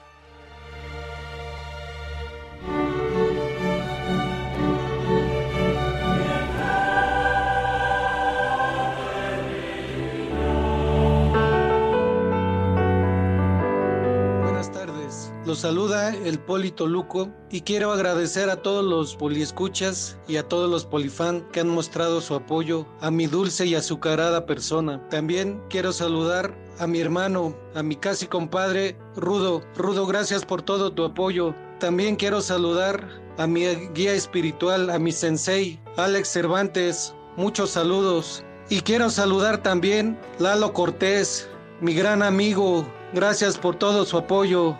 [15.56, 20.86] Saluda el Polito Luco y quiero agradecer a todos los poliescuchas y a todos los
[20.86, 25.08] polifan que han mostrado su apoyo a mi dulce y azucarada persona.
[25.10, 29.62] También quiero saludar a mi hermano, a mi casi compadre Rudo.
[29.76, 31.54] Rudo, gracias por todo tu apoyo.
[31.80, 37.14] También quiero saludar a mi guía espiritual, a mi sensei, Alex Cervantes.
[37.38, 38.44] Muchos saludos.
[38.70, 41.48] Y quiero saludar también Lalo Cortés,
[41.80, 42.86] mi gran amigo.
[43.14, 44.76] Gracias por todo su apoyo.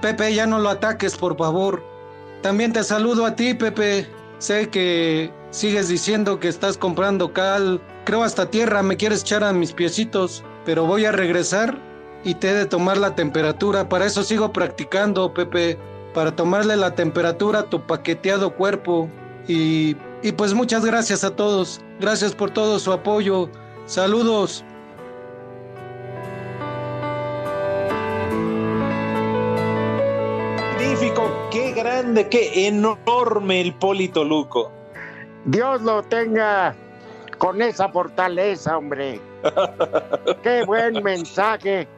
[0.00, 1.82] Pepe, ya no lo ataques, por favor.
[2.42, 4.08] También te saludo a ti, Pepe.
[4.38, 7.80] Sé que sigues diciendo que estás comprando cal.
[8.04, 11.78] Creo hasta tierra me quieres echar a mis piecitos, pero voy a regresar
[12.24, 13.88] y te he de tomar la temperatura.
[13.88, 15.78] Para eso sigo practicando, Pepe.
[16.14, 19.08] Para tomarle la temperatura a tu paqueteado cuerpo.
[19.48, 21.80] Y, y pues muchas gracias a todos.
[22.00, 23.48] Gracias por todo su apoyo.
[23.86, 24.64] Saludos.
[32.06, 34.70] Grande, qué enorme el Polito Luco.
[35.44, 36.74] Dios lo tenga
[37.38, 39.20] con esa fortaleza, hombre.
[40.42, 41.88] qué buen mensaje.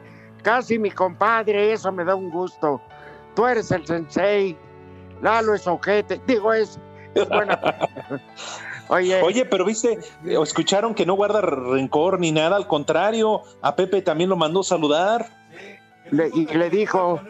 [0.41, 2.81] Casi mi compadre, eso me da un gusto.
[3.35, 4.57] Tú eres el sensei,
[5.21, 6.79] Lalo es ojete, digo, es,
[7.13, 7.59] es buena.
[8.87, 9.21] Oye.
[9.21, 14.31] Oye, pero viste, escucharon que no guarda rencor ni nada, al contrario, a Pepe también
[14.31, 15.27] lo mandó saludar.
[16.09, 17.21] Le, y le dijo,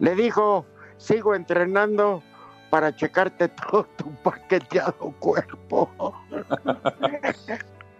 [0.00, 2.22] le dijo, sigo entrenando
[2.70, 5.90] para checarte todo tu paqueteado cuerpo.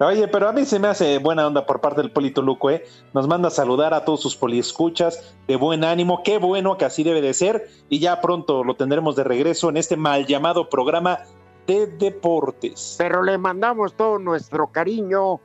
[0.03, 2.87] Oye, pero a mí se me hace buena onda por parte del Polito Luco, ¿eh?
[3.13, 6.23] Nos manda a saludar a todos sus poliescuchas de buen ánimo.
[6.23, 7.69] Qué bueno que así debe de ser.
[7.91, 11.19] Y ya pronto lo tendremos de regreso en este mal llamado programa
[11.67, 12.95] de deportes.
[12.97, 15.39] Pero le mandamos todo nuestro cariño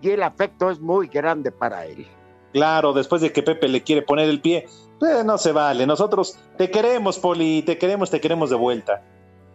[0.00, 2.04] y el afecto es muy grande para él.
[2.52, 4.66] Claro, después de que Pepe le quiere poner el pie,
[5.00, 5.86] eh, no se vale.
[5.86, 9.02] Nosotros te queremos, Poli, te queremos, te queremos de vuelta.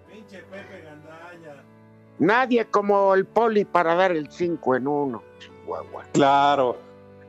[0.10, 1.64] Pinche Pepe Gandaña.
[2.20, 5.24] Nadie como el Poli para dar el 5 en 1.
[6.14, 6.78] Claro.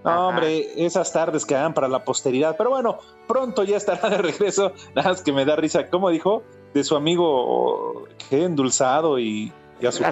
[0.04, 2.57] No, hombre, esas tardes quedan para la posteridad.
[2.57, 4.72] Pero bueno, pronto ya estará de regreso.
[4.94, 5.88] Nada más que me da risa.
[5.90, 6.42] ¿Cómo dijo?
[6.72, 10.02] De su amigo, qué endulzado y, y a su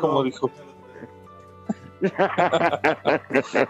[0.00, 0.50] como dijo.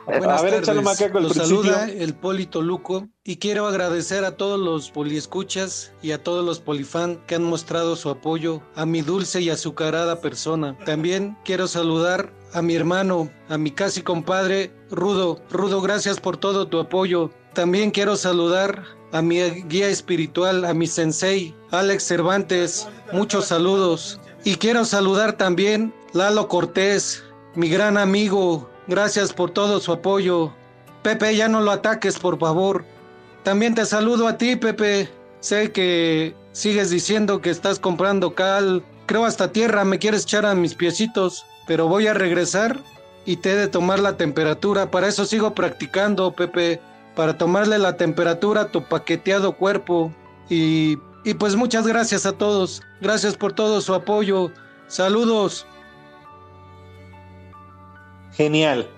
[0.07, 1.13] Buenas tardes.
[1.13, 6.45] Los saluda el Polito Luco y quiero agradecer a todos los poliescuchas y a todos
[6.45, 10.77] los polifan que han mostrado su apoyo a mi dulce y azucarada persona.
[10.85, 15.41] También quiero saludar a mi hermano, a mi casi compadre Rudo.
[15.51, 17.31] Rudo, gracias por todo tu apoyo.
[17.55, 22.89] También quiero saludar a mi guía espiritual, a mi sensei, Alex Cervantes.
[23.13, 24.21] Muchos saludos.
[24.45, 27.25] Y quiero saludar también Lalo Cortés,
[27.57, 30.53] mi gran amigo, gracias por todo su apoyo.
[31.03, 32.85] Pepe, ya no lo ataques, por favor.
[33.45, 35.09] También te saludo a ti, Pepe.
[35.41, 38.85] Sé que sigues diciendo que estás comprando cal.
[39.07, 42.79] Creo hasta tierra me quieres echar a mis piecitos, pero voy a regresar
[43.25, 44.91] y te he de tomar la temperatura.
[44.91, 46.81] Para eso sigo practicando, Pepe,
[47.15, 50.13] para tomarle la temperatura a tu paqueteado cuerpo.
[50.51, 52.83] Y, y pues muchas gracias a todos.
[53.01, 54.51] Gracias por todo su apoyo.
[54.89, 55.67] Saludos.
[58.37, 58.89] Genial.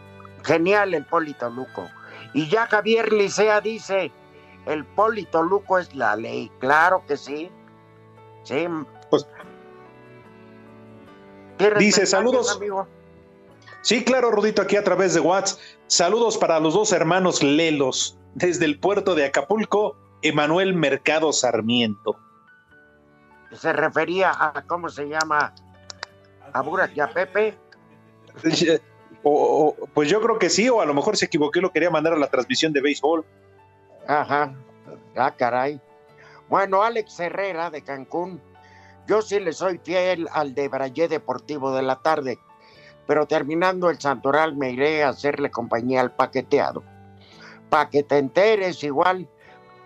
[0.42, 1.88] Genial el Polito Luco.
[2.34, 4.10] Y ya Javier Licea dice,
[4.66, 6.50] el Polito Luco es la ley.
[6.58, 7.50] Claro que sí.
[8.42, 8.66] Sí.
[9.10, 9.26] Pues,
[11.78, 12.56] dice, saludos.
[12.56, 12.86] Amigo?
[13.82, 15.60] Sí, claro, Rudito, aquí a través de WhatsApp.
[15.86, 22.18] Saludos para los dos hermanos Lelos, desde el puerto de Acapulco, Emanuel Mercado Sarmiento.
[23.52, 25.54] Se refería a, ¿cómo se llama?
[26.52, 27.56] A Burak y a Pepe.
[29.22, 31.90] O, pues yo creo que sí, o a lo mejor se equivoquó y lo quería
[31.90, 33.24] mandar a la transmisión de béisbol.
[34.06, 34.54] Ajá,
[35.16, 35.80] ah, caray.
[36.48, 38.40] Bueno, Alex Herrera de Cancún,
[39.06, 42.38] yo sí le soy fiel al de Brayé Deportivo de la tarde,
[43.06, 46.82] pero terminando el Santoral me iré a hacerle compañía al paqueteado.
[47.68, 49.28] Para que te enteres, igual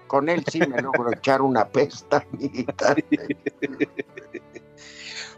[0.06, 2.94] con él sí me logro echar una pestañita.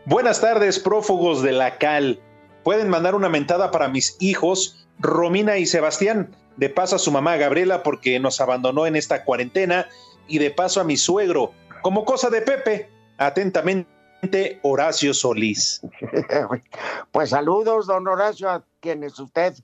[0.04, 2.20] Buenas tardes, prófugos de la cal.
[2.64, 6.34] Pueden mandar una mentada para mis hijos, Romina y Sebastián.
[6.56, 9.88] De paso a su mamá Gabriela porque nos abandonó en esta cuarentena
[10.28, 12.88] y de paso a mi suegro, como cosa de Pepe.
[13.18, 15.82] Atentamente, Horacio Solís.
[17.12, 19.54] Pues saludos, don Horacio, a quienes usted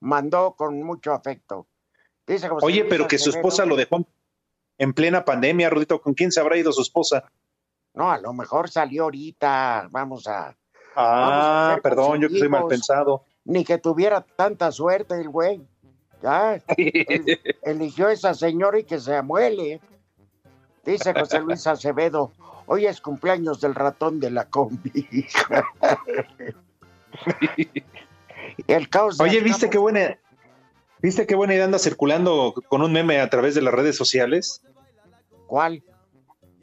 [0.00, 1.66] mandó con mucho afecto.
[2.62, 4.06] Oye, pero que su esposa lo dejó
[4.78, 6.00] en plena pandemia, Rudito.
[6.00, 7.30] ¿Con quién se habrá ido su esposa?
[7.92, 9.88] No, a lo mejor salió ahorita.
[9.90, 10.56] Vamos a.
[10.96, 13.24] Ah, perdón, yo que soy mal pensado.
[13.44, 15.60] Ni que tuviera tanta suerte el güey.
[16.22, 16.62] Ya.
[17.62, 19.80] eligió esa señora y que se amuele.
[20.84, 22.32] Dice José Luis Acevedo.
[22.66, 25.26] Hoy es cumpleaños del ratón de la combi.
[28.66, 29.20] el caos.
[29.20, 30.18] Oye, ¿viste qué buena,
[31.02, 34.62] ¿viste qué buena idea anda circulando con un meme a través de las redes sociales?
[35.46, 35.82] ¿Cuál?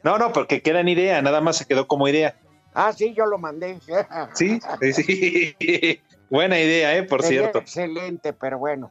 [0.02, 2.36] No, no, porque queda en idea, nada más se quedó como idea.
[2.74, 3.78] Ah, sí, yo lo mandé.
[4.34, 4.60] sí,
[4.92, 6.00] sí.
[6.30, 7.02] Buena idea, ¿eh?
[7.02, 7.58] Por cierto.
[7.58, 8.90] Excelente, pero bueno.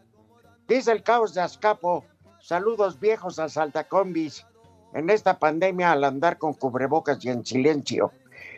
[0.67, 2.06] Dice el caos de Azcapo.
[2.39, 4.46] Saludos viejos a Saltacombis
[4.94, 8.12] en esta pandemia al andar con cubrebocas y en silencio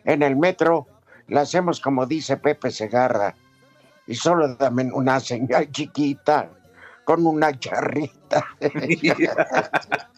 [0.05, 0.87] en el metro,
[1.27, 3.35] la hacemos como dice Pepe Segarra.
[4.05, 6.49] Y solo dame una señal chiquita
[7.05, 8.45] con una charrita.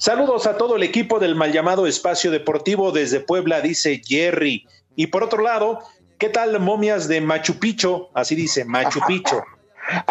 [0.00, 4.66] Saludos a todo el equipo del mal llamado Espacio Deportivo desde Puebla, dice Jerry.
[4.96, 5.80] Y por otro lado,
[6.16, 8.08] ¿qué tal momias de Machu Picchu?
[8.14, 9.42] Así dice, Machu Picchu.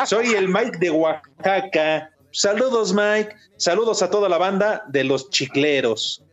[0.05, 2.11] Soy el Mike de Oaxaca.
[2.29, 3.35] Saludos, Mike.
[3.57, 6.23] Saludos a toda la banda de los chicleros.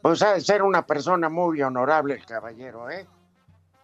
[0.00, 3.04] Pues ha de ser una persona muy honorable el caballero, ¿eh?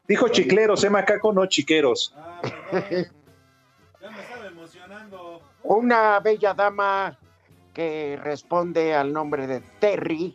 [0.07, 1.33] Dijo chicleros, ¿eh, macaco?
[1.33, 2.15] No chiqueros.
[2.73, 5.43] ya me estaba emocionando.
[5.65, 7.19] Una bella dama
[7.79, 10.35] que responde al nombre de Terry,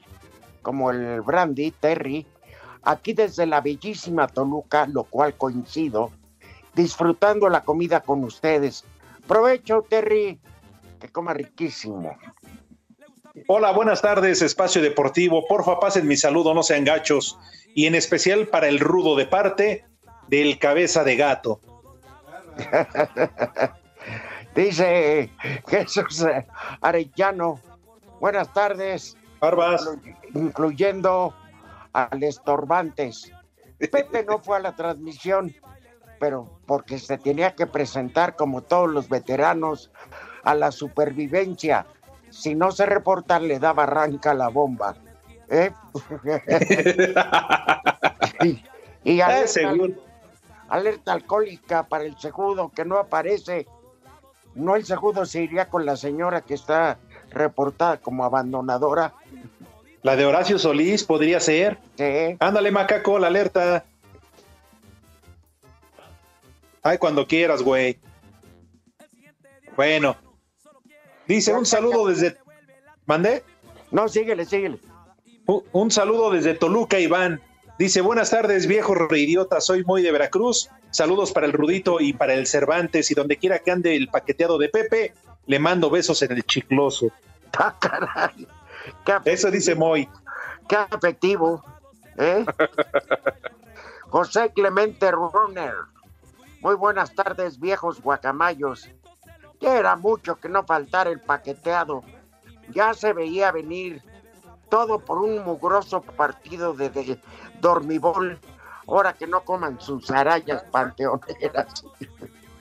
[0.62, 2.26] como el brandy, Terry,
[2.84, 6.12] aquí desde la bellísima Toluca, lo cual coincido,
[6.74, 8.86] disfrutando la comida con ustedes.
[9.28, 10.40] Provecho, Terry
[11.02, 12.18] que coma riquísimo.
[13.50, 15.46] Hola, buenas tardes, Espacio Deportivo.
[15.46, 17.38] Porfa, pasen mi saludo, no sean gachos.
[17.76, 19.86] Y en especial para el rudo de parte
[20.30, 21.60] del cabeza de gato.
[24.56, 25.32] Dice
[25.68, 26.26] Jesús
[26.82, 27.60] Arellano.
[28.20, 29.18] Buenas tardes.
[29.40, 29.90] Barbas.
[30.34, 31.34] Incluyendo
[31.94, 33.32] al Estorbantes.
[33.80, 35.54] Pepe no fue a la transmisión,
[36.20, 39.92] pero porque se tenía que presentar como todos los veteranos
[40.44, 41.86] a la supervivencia.
[42.30, 44.96] Si no se reporta, le daba arranca la bomba.
[45.50, 45.72] ¿Eh?
[49.04, 49.74] y, alerta,
[50.70, 53.68] alerta, alcohólica para el segundo que no aparece.
[54.56, 56.98] No el segundo se iría con la señora que está
[57.32, 59.14] reportada como abandonadora.
[60.02, 61.80] La de Horacio Solís podría ser.
[61.98, 62.36] Sí.
[62.40, 63.86] Ándale, macaco, la alerta.
[66.82, 67.98] Ay, cuando quieras, güey.
[69.76, 70.18] Bueno,
[71.28, 72.38] Dice un saludo desde.
[73.06, 73.44] ¿Mandé?
[73.92, 74.80] No, síguele, síguele.
[75.46, 77.42] Un, saludo desde Toluca, Iván.
[77.78, 80.70] Dice, buenas tardes, viejo reidiota, soy muy de Veracruz.
[80.94, 84.58] Saludos para el Rudito y para el Cervantes y donde quiera que ande el paqueteado
[84.58, 85.14] de Pepe,
[85.48, 87.08] le mando besos en el chicloso.
[87.56, 88.48] Ah, caray.
[89.26, 90.10] Eso dice Moy.
[90.68, 91.64] Qué afectivo.
[92.18, 92.44] ¿eh?
[94.10, 95.76] José Clemente Runner.
[96.62, 98.90] Muy buenas tardes, viejos guacamayos
[99.64, 102.04] era mucho que no faltara el paqueteado.
[102.70, 104.02] Ya se veía venir
[104.70, 107.20] todo por un mugroso partido de,
[107.62, 108.40] dormibol.
[108.88, 111.86] Ahora que no coman sus arañas panteoneras.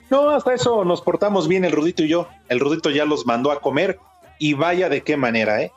[0.09, 2.27] No, hasta eso nos portamos bien el Rudito y yo.
[2.49, 3.99] El Rudito ya los mandó a comer
[4.39, 5.71] y vaya de qué manera, ¿eh?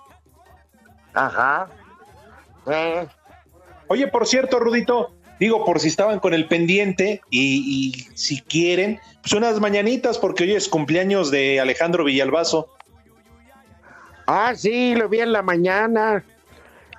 [1.15, 1.69] Ajá.
[3.89, 9.01] Oye, por cierto, Rudito, digo, por si estaban con el pendiente y, y si quieren,
[9.23, 12.69] pues unas mañanitas porque hoy es cumpleaños de Alejandro Villalbazo.
[14.27, 16.25] Ah, sí, lo vi en la mañana.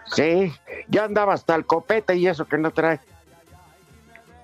[0.05, 0.53] Sí,
[0.87, 2.99] ya andaba hasta el copete y eso que no trae.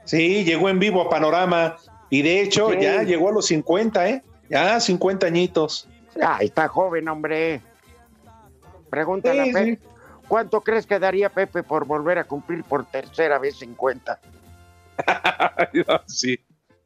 [0.05, 1.77] Sí, llegó en vivo a Panorama
[2.09, 4.23] y de hecho ya llegó a los 50, ¿eh?
[4.49, 5.87] Ya 50 añitos.
[6.21, 7.61] Ah, está joven, hombre.
[8.89, 9.79] Pregúntale a Pepe.
[10.27, 14.19] ¿Cuánto crees que daría Pepe por volver a cumplir por tercera vez 50?
[16.05, 16.39] sí.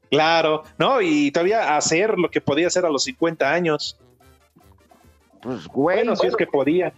[0.10, 1.02] Claro, ¿no?
[1.02, 3.98] Y todavía hacer lo que podía hacer a los 50 años.
[5.42, 5.98] Pues, güey.
[5.98, 6.94] Bueno, si es que podía.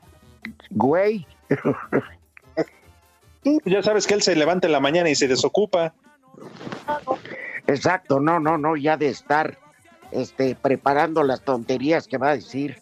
[0.70, 1.26] Güey.
[3.66, 5.94] ya sabes que él se levanta en la mañana y se desocupa.
[7.68, 9.58] Exacto, no, no, no, ya de estar
[10.12, 12.78] este, preparando las tonterías que va a decir.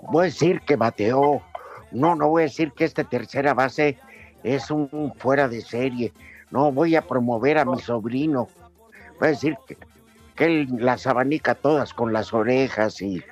[0.00, 1.42] Voy a decir que bateó.
[1.90, 3.98] No, no voy a decir que esta tercera base
[4.42, 6.12] es un fuera de serie.
[6.50, 8.48] No, voy a promover a mi sobrino
[9.22, 9.76] Va a decir que,
[10.34, 13.22] que él las abanica todas con las orejas y.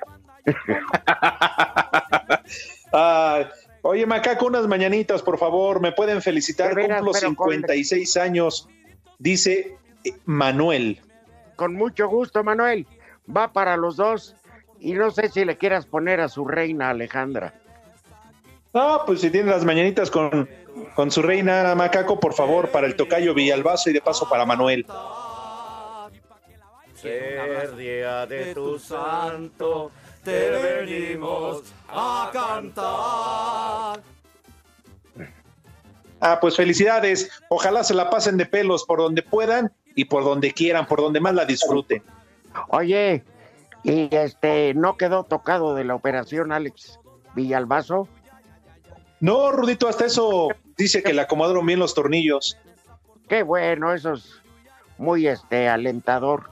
[3.81, 5.81] oye, Macaco, unas mañanitas, por favor.
[5.81, 6.73] Me pueden felicitar.
[6.73, 8.69] Cumplo 56 años,
[9.21, 9.77] dice
[10.25, 10.99] Manuel.
[11.55, 12.87] Con mucho gusto, Manuel.
[13.33, 14.35] Va para los dos.
[14.79, 17.53] Y no sé si le quieras poner a su reina Alejandra.
[18.73, 20.49] No, pues si tiene las mañanitas con,
[20.95, 24.85] con su reina Macaco, por favor, para el tocayo Villalbazo y de paso para Manuel.
[26.95, 29.91] Ser día de tu santo,
[30.23, 34.01] te venimos a cantar.
[36.21, 37.29] Ah, pues felicidades.
[37.49, 41.19] Ojalá se la pasen de pelos por donde puedan y por donde quieran, por donde
[41.19, 42.03] más la disfruten.
[42.69, 43.23] Oye,
[43.83, 46.99] y este, ¿no quedó tocado de la operación Alex
[47.35, 48.07] Villalbazo?
[49.19, 52.57] No, Rudito, hasta eso dice que le acomodaron bien los tornillos.
[53.27, 54.41] Qué bueno, eso es
[54.97, 56.49] muy este alentador.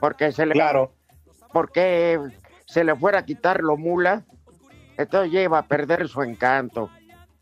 [0.00, 0.92] Porque se le Claro.
[1.52, 2.20] porque
[2.66, 4.24] se le fuera a quitar lo mula,
[4.98, 6.90] entonces iba a perder su encanto.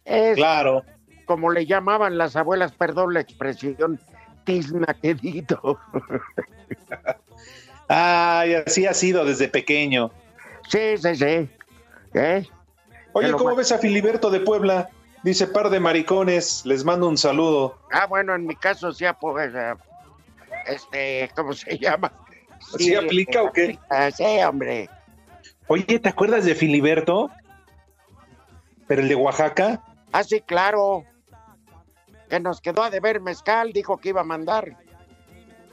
[0.05, 0.84] Es Claro.
[1.25, 4.01] Como le llamaban las abuelas, perdón la expresión,
[4.45, 5.79] tiznaquedito.
[7.89, 10.11] Ay, así ha sido desde pequeño.
[10.68, 11.49] Sí, sí, sí.
[12.14, 12.47] ¿Eh?
[13.12, 14.89] Oye, ¿cómo ves a Filiberto de Puebla?
[15.22, 17.79] Dice par de maricones, les mando un saludo.
[17.91, 19.75] Ah, bueno, en mi caso sí, eh,
[20.66, 22.12] este, ¿cómo se llama?
[22.79, 23.79] ¿Sí aplica o qué?
[23.89, 24.89] aplica, Sí, hombre.
[25.68, 27.31] Oye, ¿te acuerdas de Filiberto?
[28.87, 29.83] Pero el de Oaxaca.
[30.12, 31.05] Ah, sí, claro.
[32.29, 34.77] Que nos quedó a deber mezcal, dijo que iba a mandar.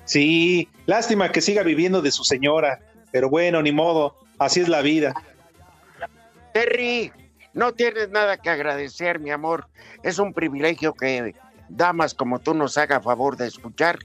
[0.06, 2.80] Sí, lástima que siga viviendo de su señora.
[3.12, 5.14] Pero bueno, ni modo, así es la vida.
[6.54, 7.12] Terry,
[7.54, 9.68] no tienes nada que agradecer, mi amor.
[10.04, 11.36] Es un privilegio que
[11.70, 14.00] damas como tú nos haga favor de escuchar.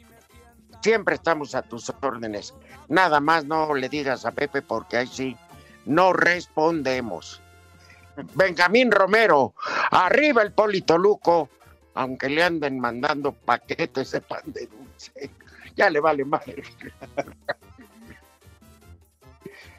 [0.82, 2.54] Siempre estamos a tus órdenes.
[2.88, 5.36] Nada más no le digas a Pepe porque ahí sí
[5.84, 7.40] no respondemos.
[8.34, 9.54] Benjamín Romero,
[9.90, 11.50] arriba el Polito Luco,
[11.96, 15.30] aunque le anden mandando paquetes de pan de dulce.
[15.74, 16.62] Ya le vale madre.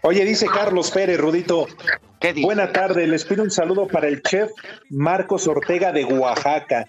[0.01, 1.67] Oye, dice Carlos Pérez, Rudito.
[2.41, 4.51] Buena tarde, les pido un saludo para el chef
[4.89, 6.85] Marcos Ortega de Oaxaca.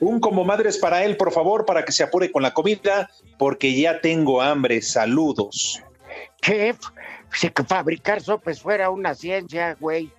[0.00, 3.08] Un como madres para él, por favor, para que se apure con la comida,
[3.38, 4.82] porque ya tengo hambre.
[4.82, 5.82] Saludos.
[6.42, 6.78] Chef,
[7.32, 10.10] si que fabricar sopes fuera una ciencia, güey.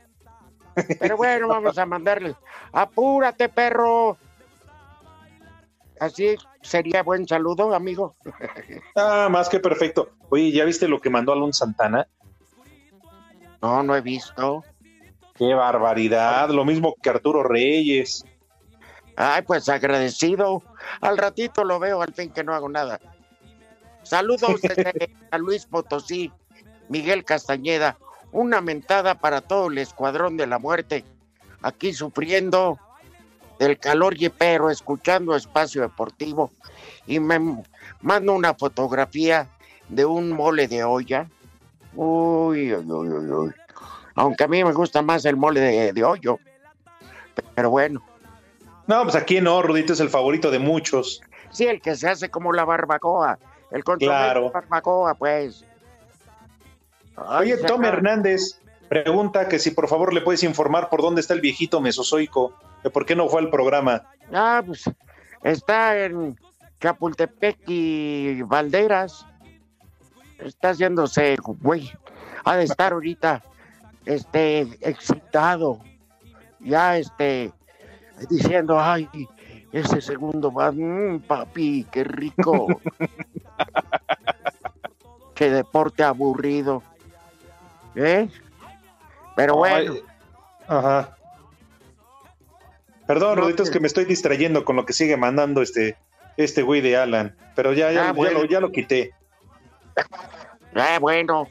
[0.99, 2.35] Pero bueno, vamos a mandarle.
[2.71, 4.17] Apúrate, perro.
[5.99, 8.15] Así sería buen saludo, amigo.
[8.95, 10.09] Ah, más que perfecto.
[10.29, 12.07] Oye, ¿ya viste lo que mandó Alonso Santana?
[13.61, 14.63] No, no he visto.
[15.35, 16.49] Qué barbaridad.
[16.49, 18.25] Lo mismo que Arturo Reyes.
[19.15, 20.63] Ay, pues agradecido.
[21.01, 22.99] Al ratito lo veo, al fin que no hago nada.
[24.03, 26.31] Saludos desde a Luis Potosí,
[26.89, 27.97] Miguel Castañeda.
[28.31, 31.05] Una mentada para todo el escuadrón de la muerte.
[31.61, 32.79] Aquí sufriendo
[33.59, 36.51] del calor y pero escuchando espacio deportivo.
[37.07, 37.39] Y me
[38.01, 39.47] mando una fotografía
[39.89, 41.27] de un mole de olla.
[41.95, 43.53] Uy, uy, uy.
[44.15, 46.39] Aunque a mí me gusta más el mole de, de hoyo.
[47.53, 48.01] Pero bueno.
[48.87, 51.21] No, pues aquí no, Rudito es el favorito de muchos.
[51.51, 53.39] Sí, el que se hace como la barbacoa.
[53.71, 54.43] El consomé Claro.
[54.43, 55.65] de barbacoa, pues.
[57.17, 61.21] Ay, Oye, Tom acaba- Hernández pregunta que si por favor le puedes informar por dónde
[61.21, 62.53] está el viejito mesozoico,
[62.89, 64.03] por qué no fue al programa.
[64.33, 64.83] Ah, pues
[65.43, 66.35] está en
[66.79, 69.25] Chapultepec y Valderas.
[70.39, 71.91] Está haciéndose, güey.
[72.43, 73.43] Ha de estar ahorita,
[74.05, 75.79] este, excitado.
[76.59, 77.51] Ya, este,
[78.29, 79.07] diciendo, ay,
[79.71, 82.67] ese segundo va, mm, papi, qué rico.
[85.35, 86.83] qué deporte aburrido.
[87.95, 88.27] ¿Eh?
[89.35, 89.93] Pero bueno.
[89.93, 90.01] Ay,
[90.67, 91.15] Ajá.
[93.07, 95.97] Perdón, No, Rudito, es que- me estoy distrayendo con lo que sigue mandando este
[96.37, 98.39] este güey de Alan, pero ya, ya, Ah, ya bueno.
[98.39, 99.13] lo, ya lo quité.
[100.75, 101.47] Ah, bueno.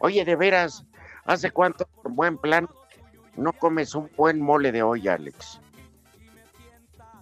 [0.00, 0.84] Oye, de veras,
[1.24, 2.68] ¿hace cuánto, por buen plan,
[3.36, 5.60] no comes un buen mole de olla, Alex?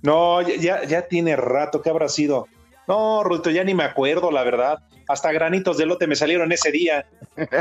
[0.03, 2.49] No, ya, ya, ya tiene rato, ¿qué habrá sido?
[2.89, 4.79] No, Rudito, ya ni me acuerdo, la verdad.
[5.09, 7.07] Hasta granitos de lote me salieron ese día.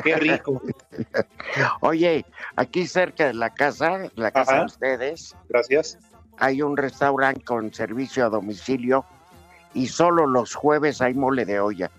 [0.04, 0.62] Qué rico.
[1.82, 2.26] Oye,
[2.56, 4.60] aquí cerca de la casa, la casa Ajá.
[4.62, 5.98] de ustedes, Gracias.
[6.38, 9.06] hay un restaurante con servicio a domicilio
[9.74, 11.92] y solo los jueves hay mole de olla.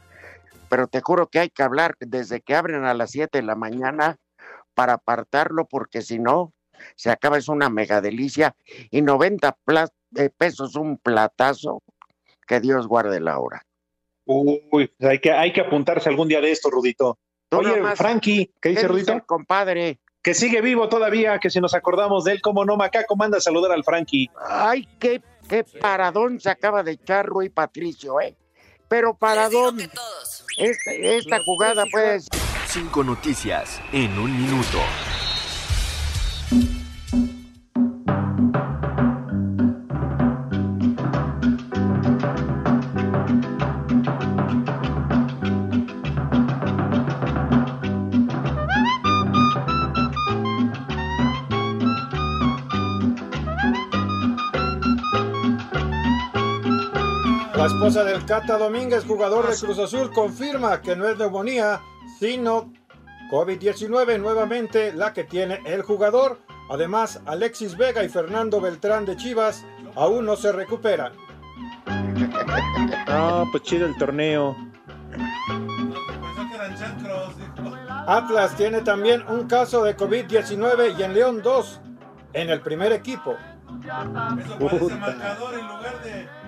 [0.68, 3.54] Pero te juro que hay que hablar desde que abren a las 7 de la
[3.54, 4.16] mañana
[4.74, 6.52] para apartarlo, porque si no,
[6.96, 8.54] se acaba, es una mega delicia.
[8.90, 11.82] Y 90 pla- eh, pesos un platazo,
[12.46, 13.62] que Dios guarde la hora.
[14.26, 17.18] Uy, pues hay que, hay que apuntarse algún día de esto, Rudito.
[17.52, 19.18] Oye, Frankie, ¿qué dice Rudito?
[19.24, 20.00] compadre.
[20.20, 23.40] Que sigue vivo todavía, que si nos acordamos de él, como no, Macaco manda a
[23.40, 24.28] saludar al Frankie.
[24.44, 28.36] Ay, qué, qué paradón se acaba de echar Rui Patricio, ¿eh?
[28.88, 29.78] Pero paradón.
[30.58, 32.28] Esta, esta jugada, pues.
[32.66, 34.78] Cinco noticias en un minuto.
[58.26, 61.80] Cata Domínguez, jugador de Cruz Azul, confirma que no es neumonía,
[62.18, 62.72] sino
[63.30, 66.40] COVID-19 nuevamente la que tiene el jugador.
[66.68, 69.64] Además, Alexis Vega y Fernando Beltrán de Chivas
[69.94, 71.12] aún no se recuperan.
[73.06, 74.56] Ah, pues chido el torneo.
[78.08, 81.80] Atlas tiene también un caso de COVID-19 y en León 2
[82.32, 83.36] en el primer equipo.
[86.28, 86.45] En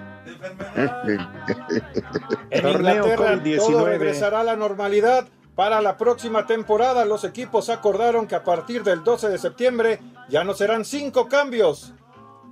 [2.51, 5.27] Inglaterra todo regresará a la normalidad.
[5.55, 10.45] Para la próxima temporada los equipos acordaron que a partir del 12 de septiembre ya
[10.45, 11.95] no serán cinco cambios.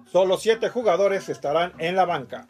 [0.06, 2.46] Solo siete jugadores estarán en la banca.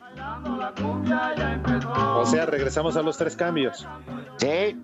[2.14, 3.87] O sea, regresamos a los tres cambios.
[4.37, 4.81] Sí.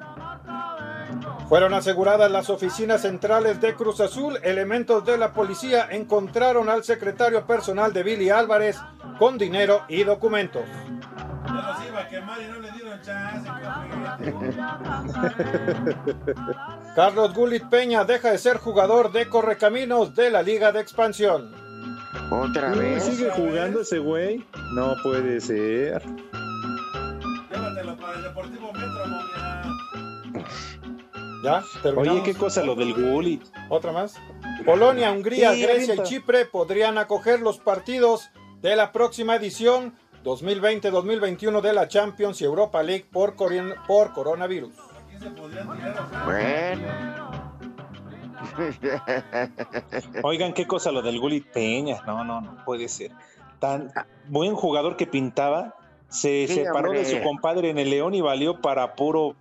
[1.49, 4.39] Fueron aseguradas las oficinas centrales de Cruz Azul.
[4.43, 8.79] Elementos de la policía encontraron al secretario personal de Billy Álvarez
[9.19, 10.63] con dinero y documentos.
[16.95, 21.55] Carlos Gulit Peña deja de ser jugador de Correcaminos de la Liga de Expansión.
[22.31, 23.05] Otra vez.
[23.05, 24.47] ¿Sigue jugando ese güey?
[24.75, 26.03] No puede ser.
[27.51, 28.73] Llévatelo para el Deportivo
[31.97, 33.43] Oye, qué cosa lo del Gulit.
[33.69, 34.17] Otra más.
[34.65, 36.03] Polonia, Hungría, Sí, Grecia y.
[36.03, 38.31] Chipre podrían acoger los partidos
[38.61, 43.35] de la próxima edición 2020-2021 de la Champions y Europa League por,
[43.87, 44.73] por coronavirus.
[50.23, 52.03] Oigan, qué cosa lo del Gulit Peña.
[52.07, 53.13] No, no, no puede ser.
[53.59, 53.93] Tan
[54.29, 55.77] buen jugador que pintaba,
[56.09, 59.37] se Sí, separó de su compadre en el León y valió para puro.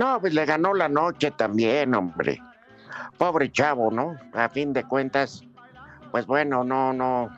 [0.00, 2.42] No, pues le ganó la noche también, hombre.
[3.18, 4.16] Pobre chavo, ¿no?
[4.32, 5.44] A fin de cuentas,
[6.10, 7.28] pues bueno, no, no,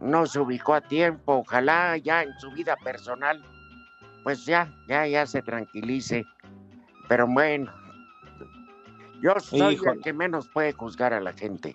[0.00, 1.38] no se ubicó a tiempo.
[1.38, 3.42] Ojalá ya en su vida personal,
[4.22, 6.24] pues ya, ya, ya se tranquilice.
[7.08, 7.72] Pero bueno,
[9.20, 9.90] yo soy Híjole.
[9.94, 11.74] el que menos puede juzgar a la gente.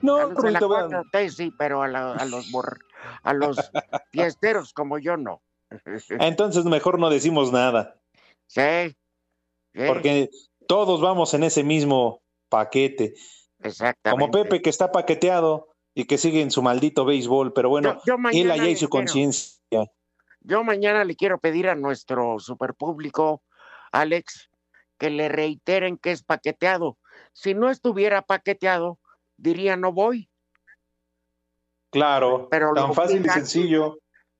[0.00, 1.04] No, a los de la Rudito, vean.
[1.12, 2.80] 4T sí, pero a, la- a los bor-
[3.22, 3.56] a los
[4.10, 5.40] fiesteros como yo no.
[6.10, 7.94] Entonces mejor no decimos nada.
[8.48, 8.96] Sí.
[9.74, 10.30] Sí, Porque
[10.66, 13.14] todos vamos en ese mismo paquete.
[13.60, 14.10] Exactamente.
[14.10, 18.16] Como Pepe que está paqueteado y que sigue en su maldito béisbol, pero bueno, Yo-
[18.32, 19.60] él allá y su conciencia.
[20.40, 23.42] Yo mañana le quiero pedir a nuestro superpúblico,
[23.92, 24.50] Alex,
[24.98, 26.98] que le reiteren que es paqueteado.
[27.32, 28.98] Si no estuviera paqueteado,
[29.36, 30.28] diría no voy.
[31.90, 33.98] Claro, Pero tan fácil y sencillo.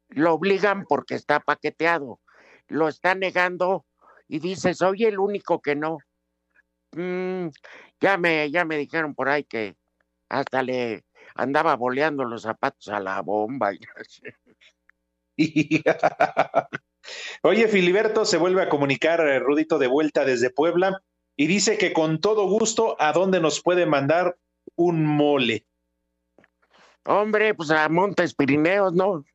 [0.09, 2.19] Lo obligan porque está paqueteado.
[2.67, 3.85] Lo está negando
[4.33, 5.99] y dice, soy el único que no.
[6.93, 7.49] Mm,
[8.01, 9.77] ya, me, ya me dijeron por ahí que
[10.31, 11.05] hasta le
[11.35, 13.75] andaba boleando los zapatos a la bomba.
[13.75, 14.23] y así.
[17.43, 21.03] Oye, Filiberto se vuelve a comunicar, eh, Rudito, de vuelta desde Puebla
[21.37, 24.39] y dice que con todo gusto, ¿a dónde nos puede mandar
[24.77, 25.67] un mole?
[27.05, 29.27] Hombre, pues a Montes Pirineos, ¿no?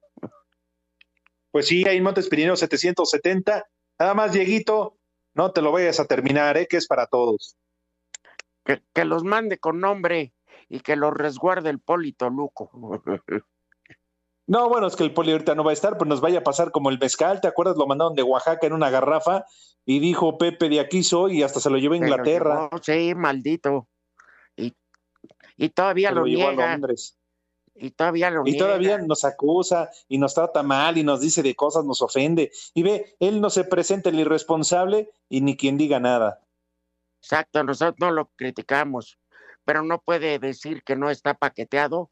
[1.52, 3.64] Pues sí, hay en Montes Pirineos 770.
[4.00, 4.98] Nada más, Dieguito,
[5.34, 6.68] no te lo vayas a terminar, ¿eh?
[6.68, 7.58] que es para todos.
[8.64, 10.34] Que, que los mande con nombre
[10.70, 12.72] y que los resguarde el Polito Luco.
[14.50, 16.44] No, bueno, es que el poli ahorita no va a estar, pues nos vaya a
[16.44, 17.76] pasar como el mezcal, ¿te acuerdas?
[17.76, 19.44] Lo mandaron de Oaxaca en una garrafa
[19.86, 22.70] y dijo Pepe de aquí soy y hasta se lo llevó a Inglaterra.
[22.72, 23.90] llevó, sí, maldito.
[24.56, 24.74] Y,
[25.58, 26.54] y todavía Se lo, lo llevó a.
[26.54, 27.18] Londres.
[27.80, 28.66] Y todavía lo Y niega.
[28.66, 32.52] todavía nos acusa y nos trata mal y nos dice de cosas, nos ofende.
[32.74, 36.42] Y ve, él no se presenta el irresponsable y ni quien diga nada.
[37.22, 39.20] Exacto, nosotros no lo criticamos,
[39.66, 42.10] pero no puede decir que no está paqueteado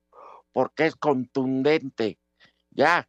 [0.51, 2.17] porque es contundente.
[2.71, 3.07] Ya,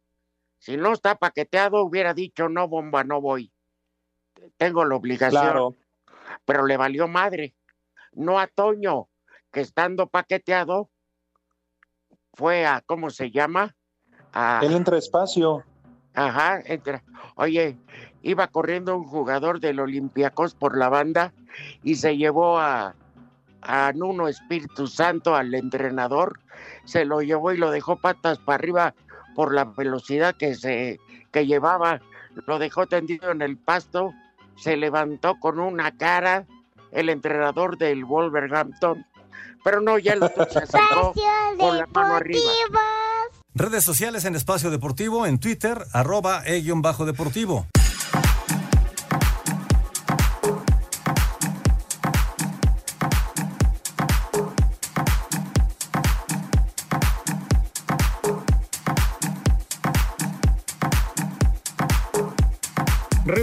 [0.59, 3.51] si no está paqueteado, hubiera dicho no, bomba, no voy.
[4.57, 5.41] Tengo la obligación.
[5.41, 5.75] Claro.
[6.45, 7.55] Pero le valió madre.
[8.13, 9.09] No a Toño,
[9.51, 10.89] que estando paqueteado,
[12.37, 13.75] fue a, ¿cómo se llama?
[14.31, 15.63] A, Él entra despacio.
[16.13, 17.03] Ajá, entra.
[17.35, 17.77] Oye,
[18.21, 21.33] iba corriendo un jugador del Olympiacos por la banda
[21.83, 22.95] y se llevó a,
[23.63, 26.39] a Nuno Espíritu Santo, al entrenador,
[26.85, 28.93] se lo llevó y lo dejó patas para arriba
[29.35, 30.99] por la velocidad que se
[31.31, 32.01] que llevaba,
[32.45, 34.13] lo dejó tendido en el pasto,
[34.55, 36.45] se levantó con una cara
[36.91, 39.05] el entrenador del Wolverhampton,
[39.67, 41.13] pero no, ya lo se sacó
[41.57, 42.79] con la mano arriba.
[43.53, 47.67] Redes sociales en Espacio Deportivo, en Twitter, arroba e-deportivo.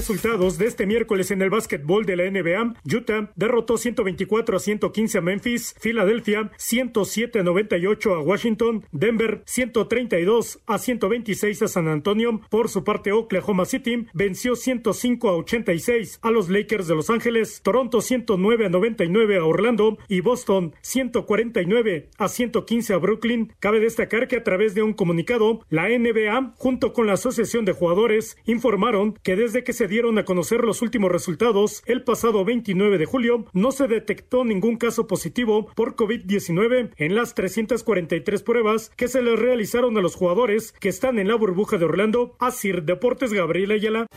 [0.05, 2.75] Resultados de este miércoles en el básquetbol de la NBA.
[2.95, 5.75] Utah derrotó 124 a 115 a Memphis.
[5.81, 8.85] Filadelfia 107 a 98 a Washington.
[8.93, 12.43] Denver 132 a 126 a San Antonio.
[12.51, 17.63] Por su parte, Oklahoma City venció 105 a 86 a los Lakers de Los Ángeles.
[17.63, 19.97] Toronto 109 a 99 a Orlando.
[20.09, 23.55] Y Boston 149 a 115 a Brooklyn.
[23.59, 27.73] Cabe destacar que a través de un comunicado, la NBA, junto con la Asociación de
[27.73, 32.99] Jugadores, informaron que desde que se dieron a conocer los últimos resultados el pasado 29
[32.99, 39.07] de julio, no se detectó ningún caso positivo por COVID-19 en las 343 pruebas que
[39.07, 42.35] se les realizaron a los jugadores que están en la burbuja de Orlando.
[42.41, 44.09] Asir Deportes Gabriel Ayala.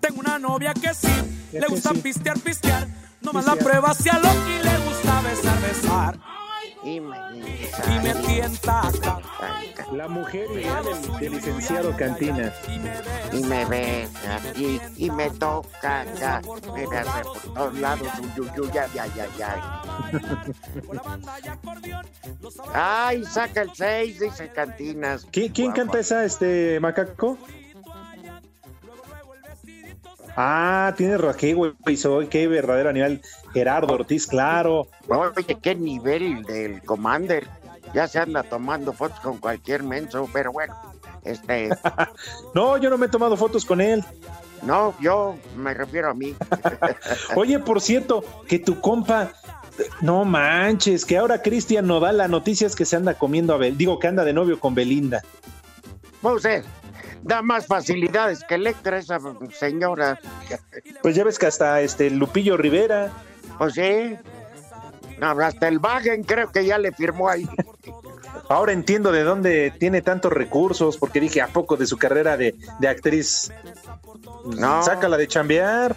[0.00, 1.12] Tengo una novia que sí,
[1.52, 2.88] le gusta pistear, pistear.
[3.20, 6.37] No más la prueba si a Loki le gusta besar, besar.
[6.88, 8.90] Y me, tienta.
[9.92, 10.84] La mujer ideal
[11.20, 12.54] del, licenciado Cantinas.
[13.30, 16.40] y me besa y, y me toca ya,
[16.74, 19.60] me hace por todos lados, uy, uy, uy, ay, ay, ay, ay.
[22.72, 25.26] Ay, saca el 6, dice Cantinas.
[25.30, 27.36] ¿Quién, quién canta esa, este, macaco?
[30.36, 33.20] Ah, tiene razón, güey, soy qué verdadero animal.
[33.52, 34.86] Gerardo Ortiz, claro.
[35.08, 37.48] Oye, qué nivel del Commander.
[37.94, 40.76] Ya se anda tomando fotos con cualquier menso, pero bueno,
[41.24, 41.70] este,
[42.54, 44.04] No, yo no me he tomado fotos con él.
[44.62, 46.34] no, yo me refiero a mí.
[47.36, 49.32] Oye, por cierto, que tu compa,
[50.02, 53.78] no manches, que ahora Cristian Nodal, la noticia es que se anda comiendo a Bel,
[53.78, 55.22] digo que anda de novio con Belinda.
[56.20, 56.62] Pues eh,
[57.22, 59.20] da más facilidades que Electra esa
[59.52, 60.18] señora.
[61.02, 63.12] Pues ya ves que hasta este Lupillo Rivera.
[63.58, 64.16] Pues sí.
[65.18, 67.48] No, hasta el Wagen creo que ya le firmó ahí.
[68.48, 72.54] Ahora entiendo de dónde tiene tantos recursos, porque dije, ¿a poco de su carrera de,
[72.78, 73.52] de actriz?
[74.56, 74.82] No.
[74.82, 75.96] Sácala de chambear.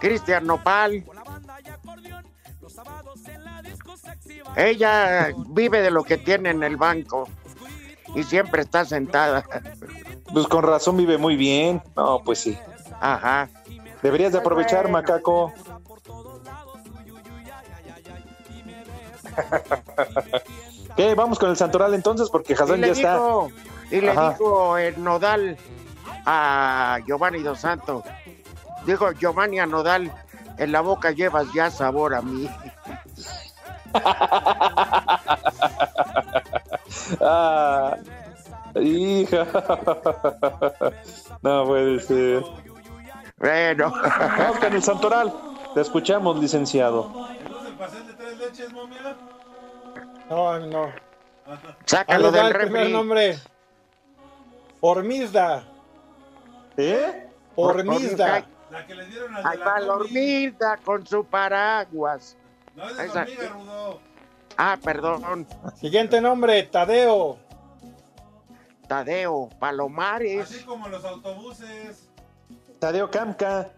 [0.00, 1.04] Cristian Nopal.
[4.56, 7.28] Ella vive de lo que tiene en el banco
[8.14, 9.44] y siempre está sentada.
[10.32, 11.82] Pues con razón vive muy bien.
[11.96, 12.56] No, pues sí.
[13.00, 13.48] Ajá.
[14.00, 14.98] Deberías de aprovechar, Bueno.
[14.98, 15.52] macaco.
[20.96, 21.14] ¿Qué?
[21.16, 23.18] Vamos con el Santoral entonces, porque le ya está.
[23.90, 24.30] y le Ajá.
[24.30, 25.56] dijo el Nodal
[26.26, 28.04] a Giovanni Dos Santos.
[28.86, 30.12] Dijo Giovanni a Nodal,
[30.58, 32.48] en la boca llevas ya sabor a mí.
[37.20, 37.96] Ah,
[38.76, 39.46] hija.
[41.42, 42.42] No puede ser.
[43.38, 43.92] Bueno.
[44.38, 45.32] Vamos con el Santoral.
[45.74, 47.10] Te escuchamos, licenciado.
[50.28, 50.92] No, no.
[51.86, 53.38] Sácalo Ah, le da del el primer nombre.
[54.80, 55.64] Hormizda.
[56.76, 57.28] ¿Eh?
[57.56, 58.44] Hormizda.
[58.70, 62.36] La que le dieron al Ahí va la con su paraguas.
[62.76, 64.00] No es de Esa- hormiga, Rudo.
[64.62, 65.46] Ah, perdón.
[65.80, 67.38] Siguiente nombre, Tadeo.
[68.86, 70.42] Tadeo Palomares.
[70.42, 72.10] Así como los autobuses.
[72.78, 73.72] Tadeo Camca.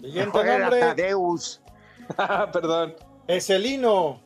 [0.00, 1.62] Siguiente Era nombre, Tadeus.
[2.18, 2.96] Ah, Perdón.
[3.28, 4.20] Eselino.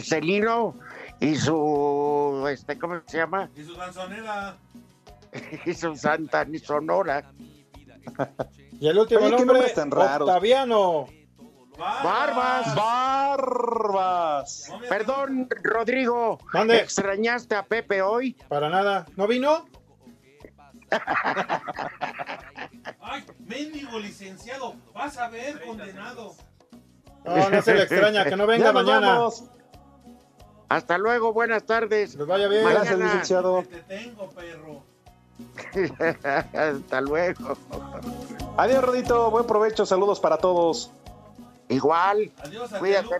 [0.00, 0.74] Celino
[1.20, 3.48] y su, este, ¿cómo se llama?
[3.54, 4.56] Y su danzonera.
[5.64, 7.30] Y su Santa ni Sonora.
[8.80, 10.28] Y el último Oye, nombre, tan raros.
[10.28, 11.06] Octaviano.
[11.78, 12.74] Barbas.
[12.74, 14.72] Barbas.
[14.88, 16.38] Perdón, Rodrigo.
[16.52, 16.78] Mande.
[16.78, 18.32] ¿Extrañaste a Pepe hoy?
[18.48, 19.06] Para nada.
[19.16, 19.66] ¿No vino?
[23.00, 24.74] Ay, mendigo licenciado.
[24.92, 26.34] Vas a ver, condenado.
[27.24, 29.10] No, no se le extraña, que no venga mañana.
[29.14, 29.44] vamos.
[30.68, 32.14] Hasta luego, buenas tardes.
[32.16, 32.64] Les vaya bien.
[32.64, 32.84] Mañana.
[32.84, 33.62] Gracias, licenciado.
[33.62, 34.82] Te tengo, perro.
[36.54, 37.56] Hasta luego.
[38.56, 39.30] Adiós, Rodito.
[39.30, 39.86] Buen provecho.
[39.86, 40.90] Saludos para todos.
[41.68, 42.32] Igual.
[42.42, 43.18] Adiós, Cuídate.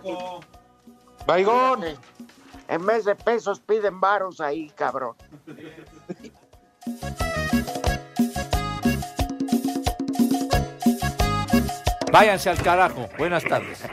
[1.25, 1.83] Baigón.
[2.67, 5.15] En vez de pesos piden varos ahí, cabrón.
[12.11, 13.07] Váyanse al carajo.
[13.17, 13.83] Buenas tardes.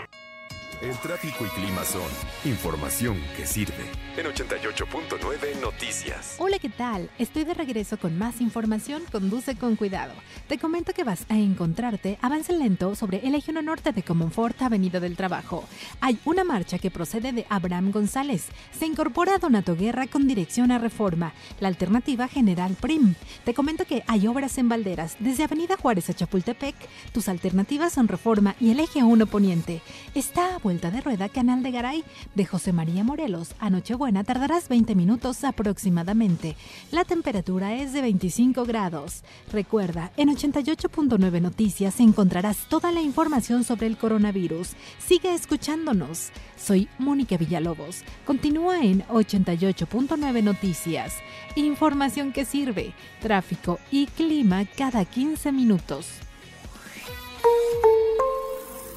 [0.86, 2.08] El tráfico y clima son
[2.44, 3.74] información que sirve.
[4.16, 6.36] En 88.9 Noticias.
[6.38, 7.10] Hola, ¿qué tal?
[7.18, 9.02] Estoy de regreso con más información.
[9.10, 10.12] Conduce con cuidado.
[10.46, 15.00] Te comento que vas a encontrarte avance lento sobre el 1 norte de Comonfort, Avenida
[15.00, 15.64] del Trabajo.
[16.00, 18.46] Hay una marcha que procede de Abraham González.
[18.70, 21.32] Se incorpora Donato Guerra con dirección a Reforma.
[21.58, 23.16] La alternativa General Prim.
[23.44, 25.16] Te comento que hay obras en Valderas.
[25.18, 26.76] Desde Avenida Juárez a Chapultepec,
[27.10, 29.82] tus alternativas son Reforma y el eje 1 Poniente.
[30.14, 32.04] Está a vuelta de rueda Canal de Garay
[32.34, 33.54] de José María Morelos.
[33.60, 36.54] A Nochebuena tardarás 20 minutos aproximadamente.
[36.92, 39.24] La temperatura es de 25 grados.
[39.50, 44.72] Recuerda, en 88.9 Noticias encontrarás toda la información sobre el coronavirus.
[44.98, 46.28] Sigue escuchándonos.
[46.58, 48.02] Soy Mónica Villalobos.
[48.26, 51.14] Continúa en 88.9 Noticias.
[51.54, 52.92] Información que sirve.
[53.22, 56.06] Tráfico y clima cada 15 minutos.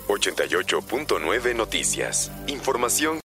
[0.10, 2.32] 88.9 Noticias.
[2.48, 3.18] Información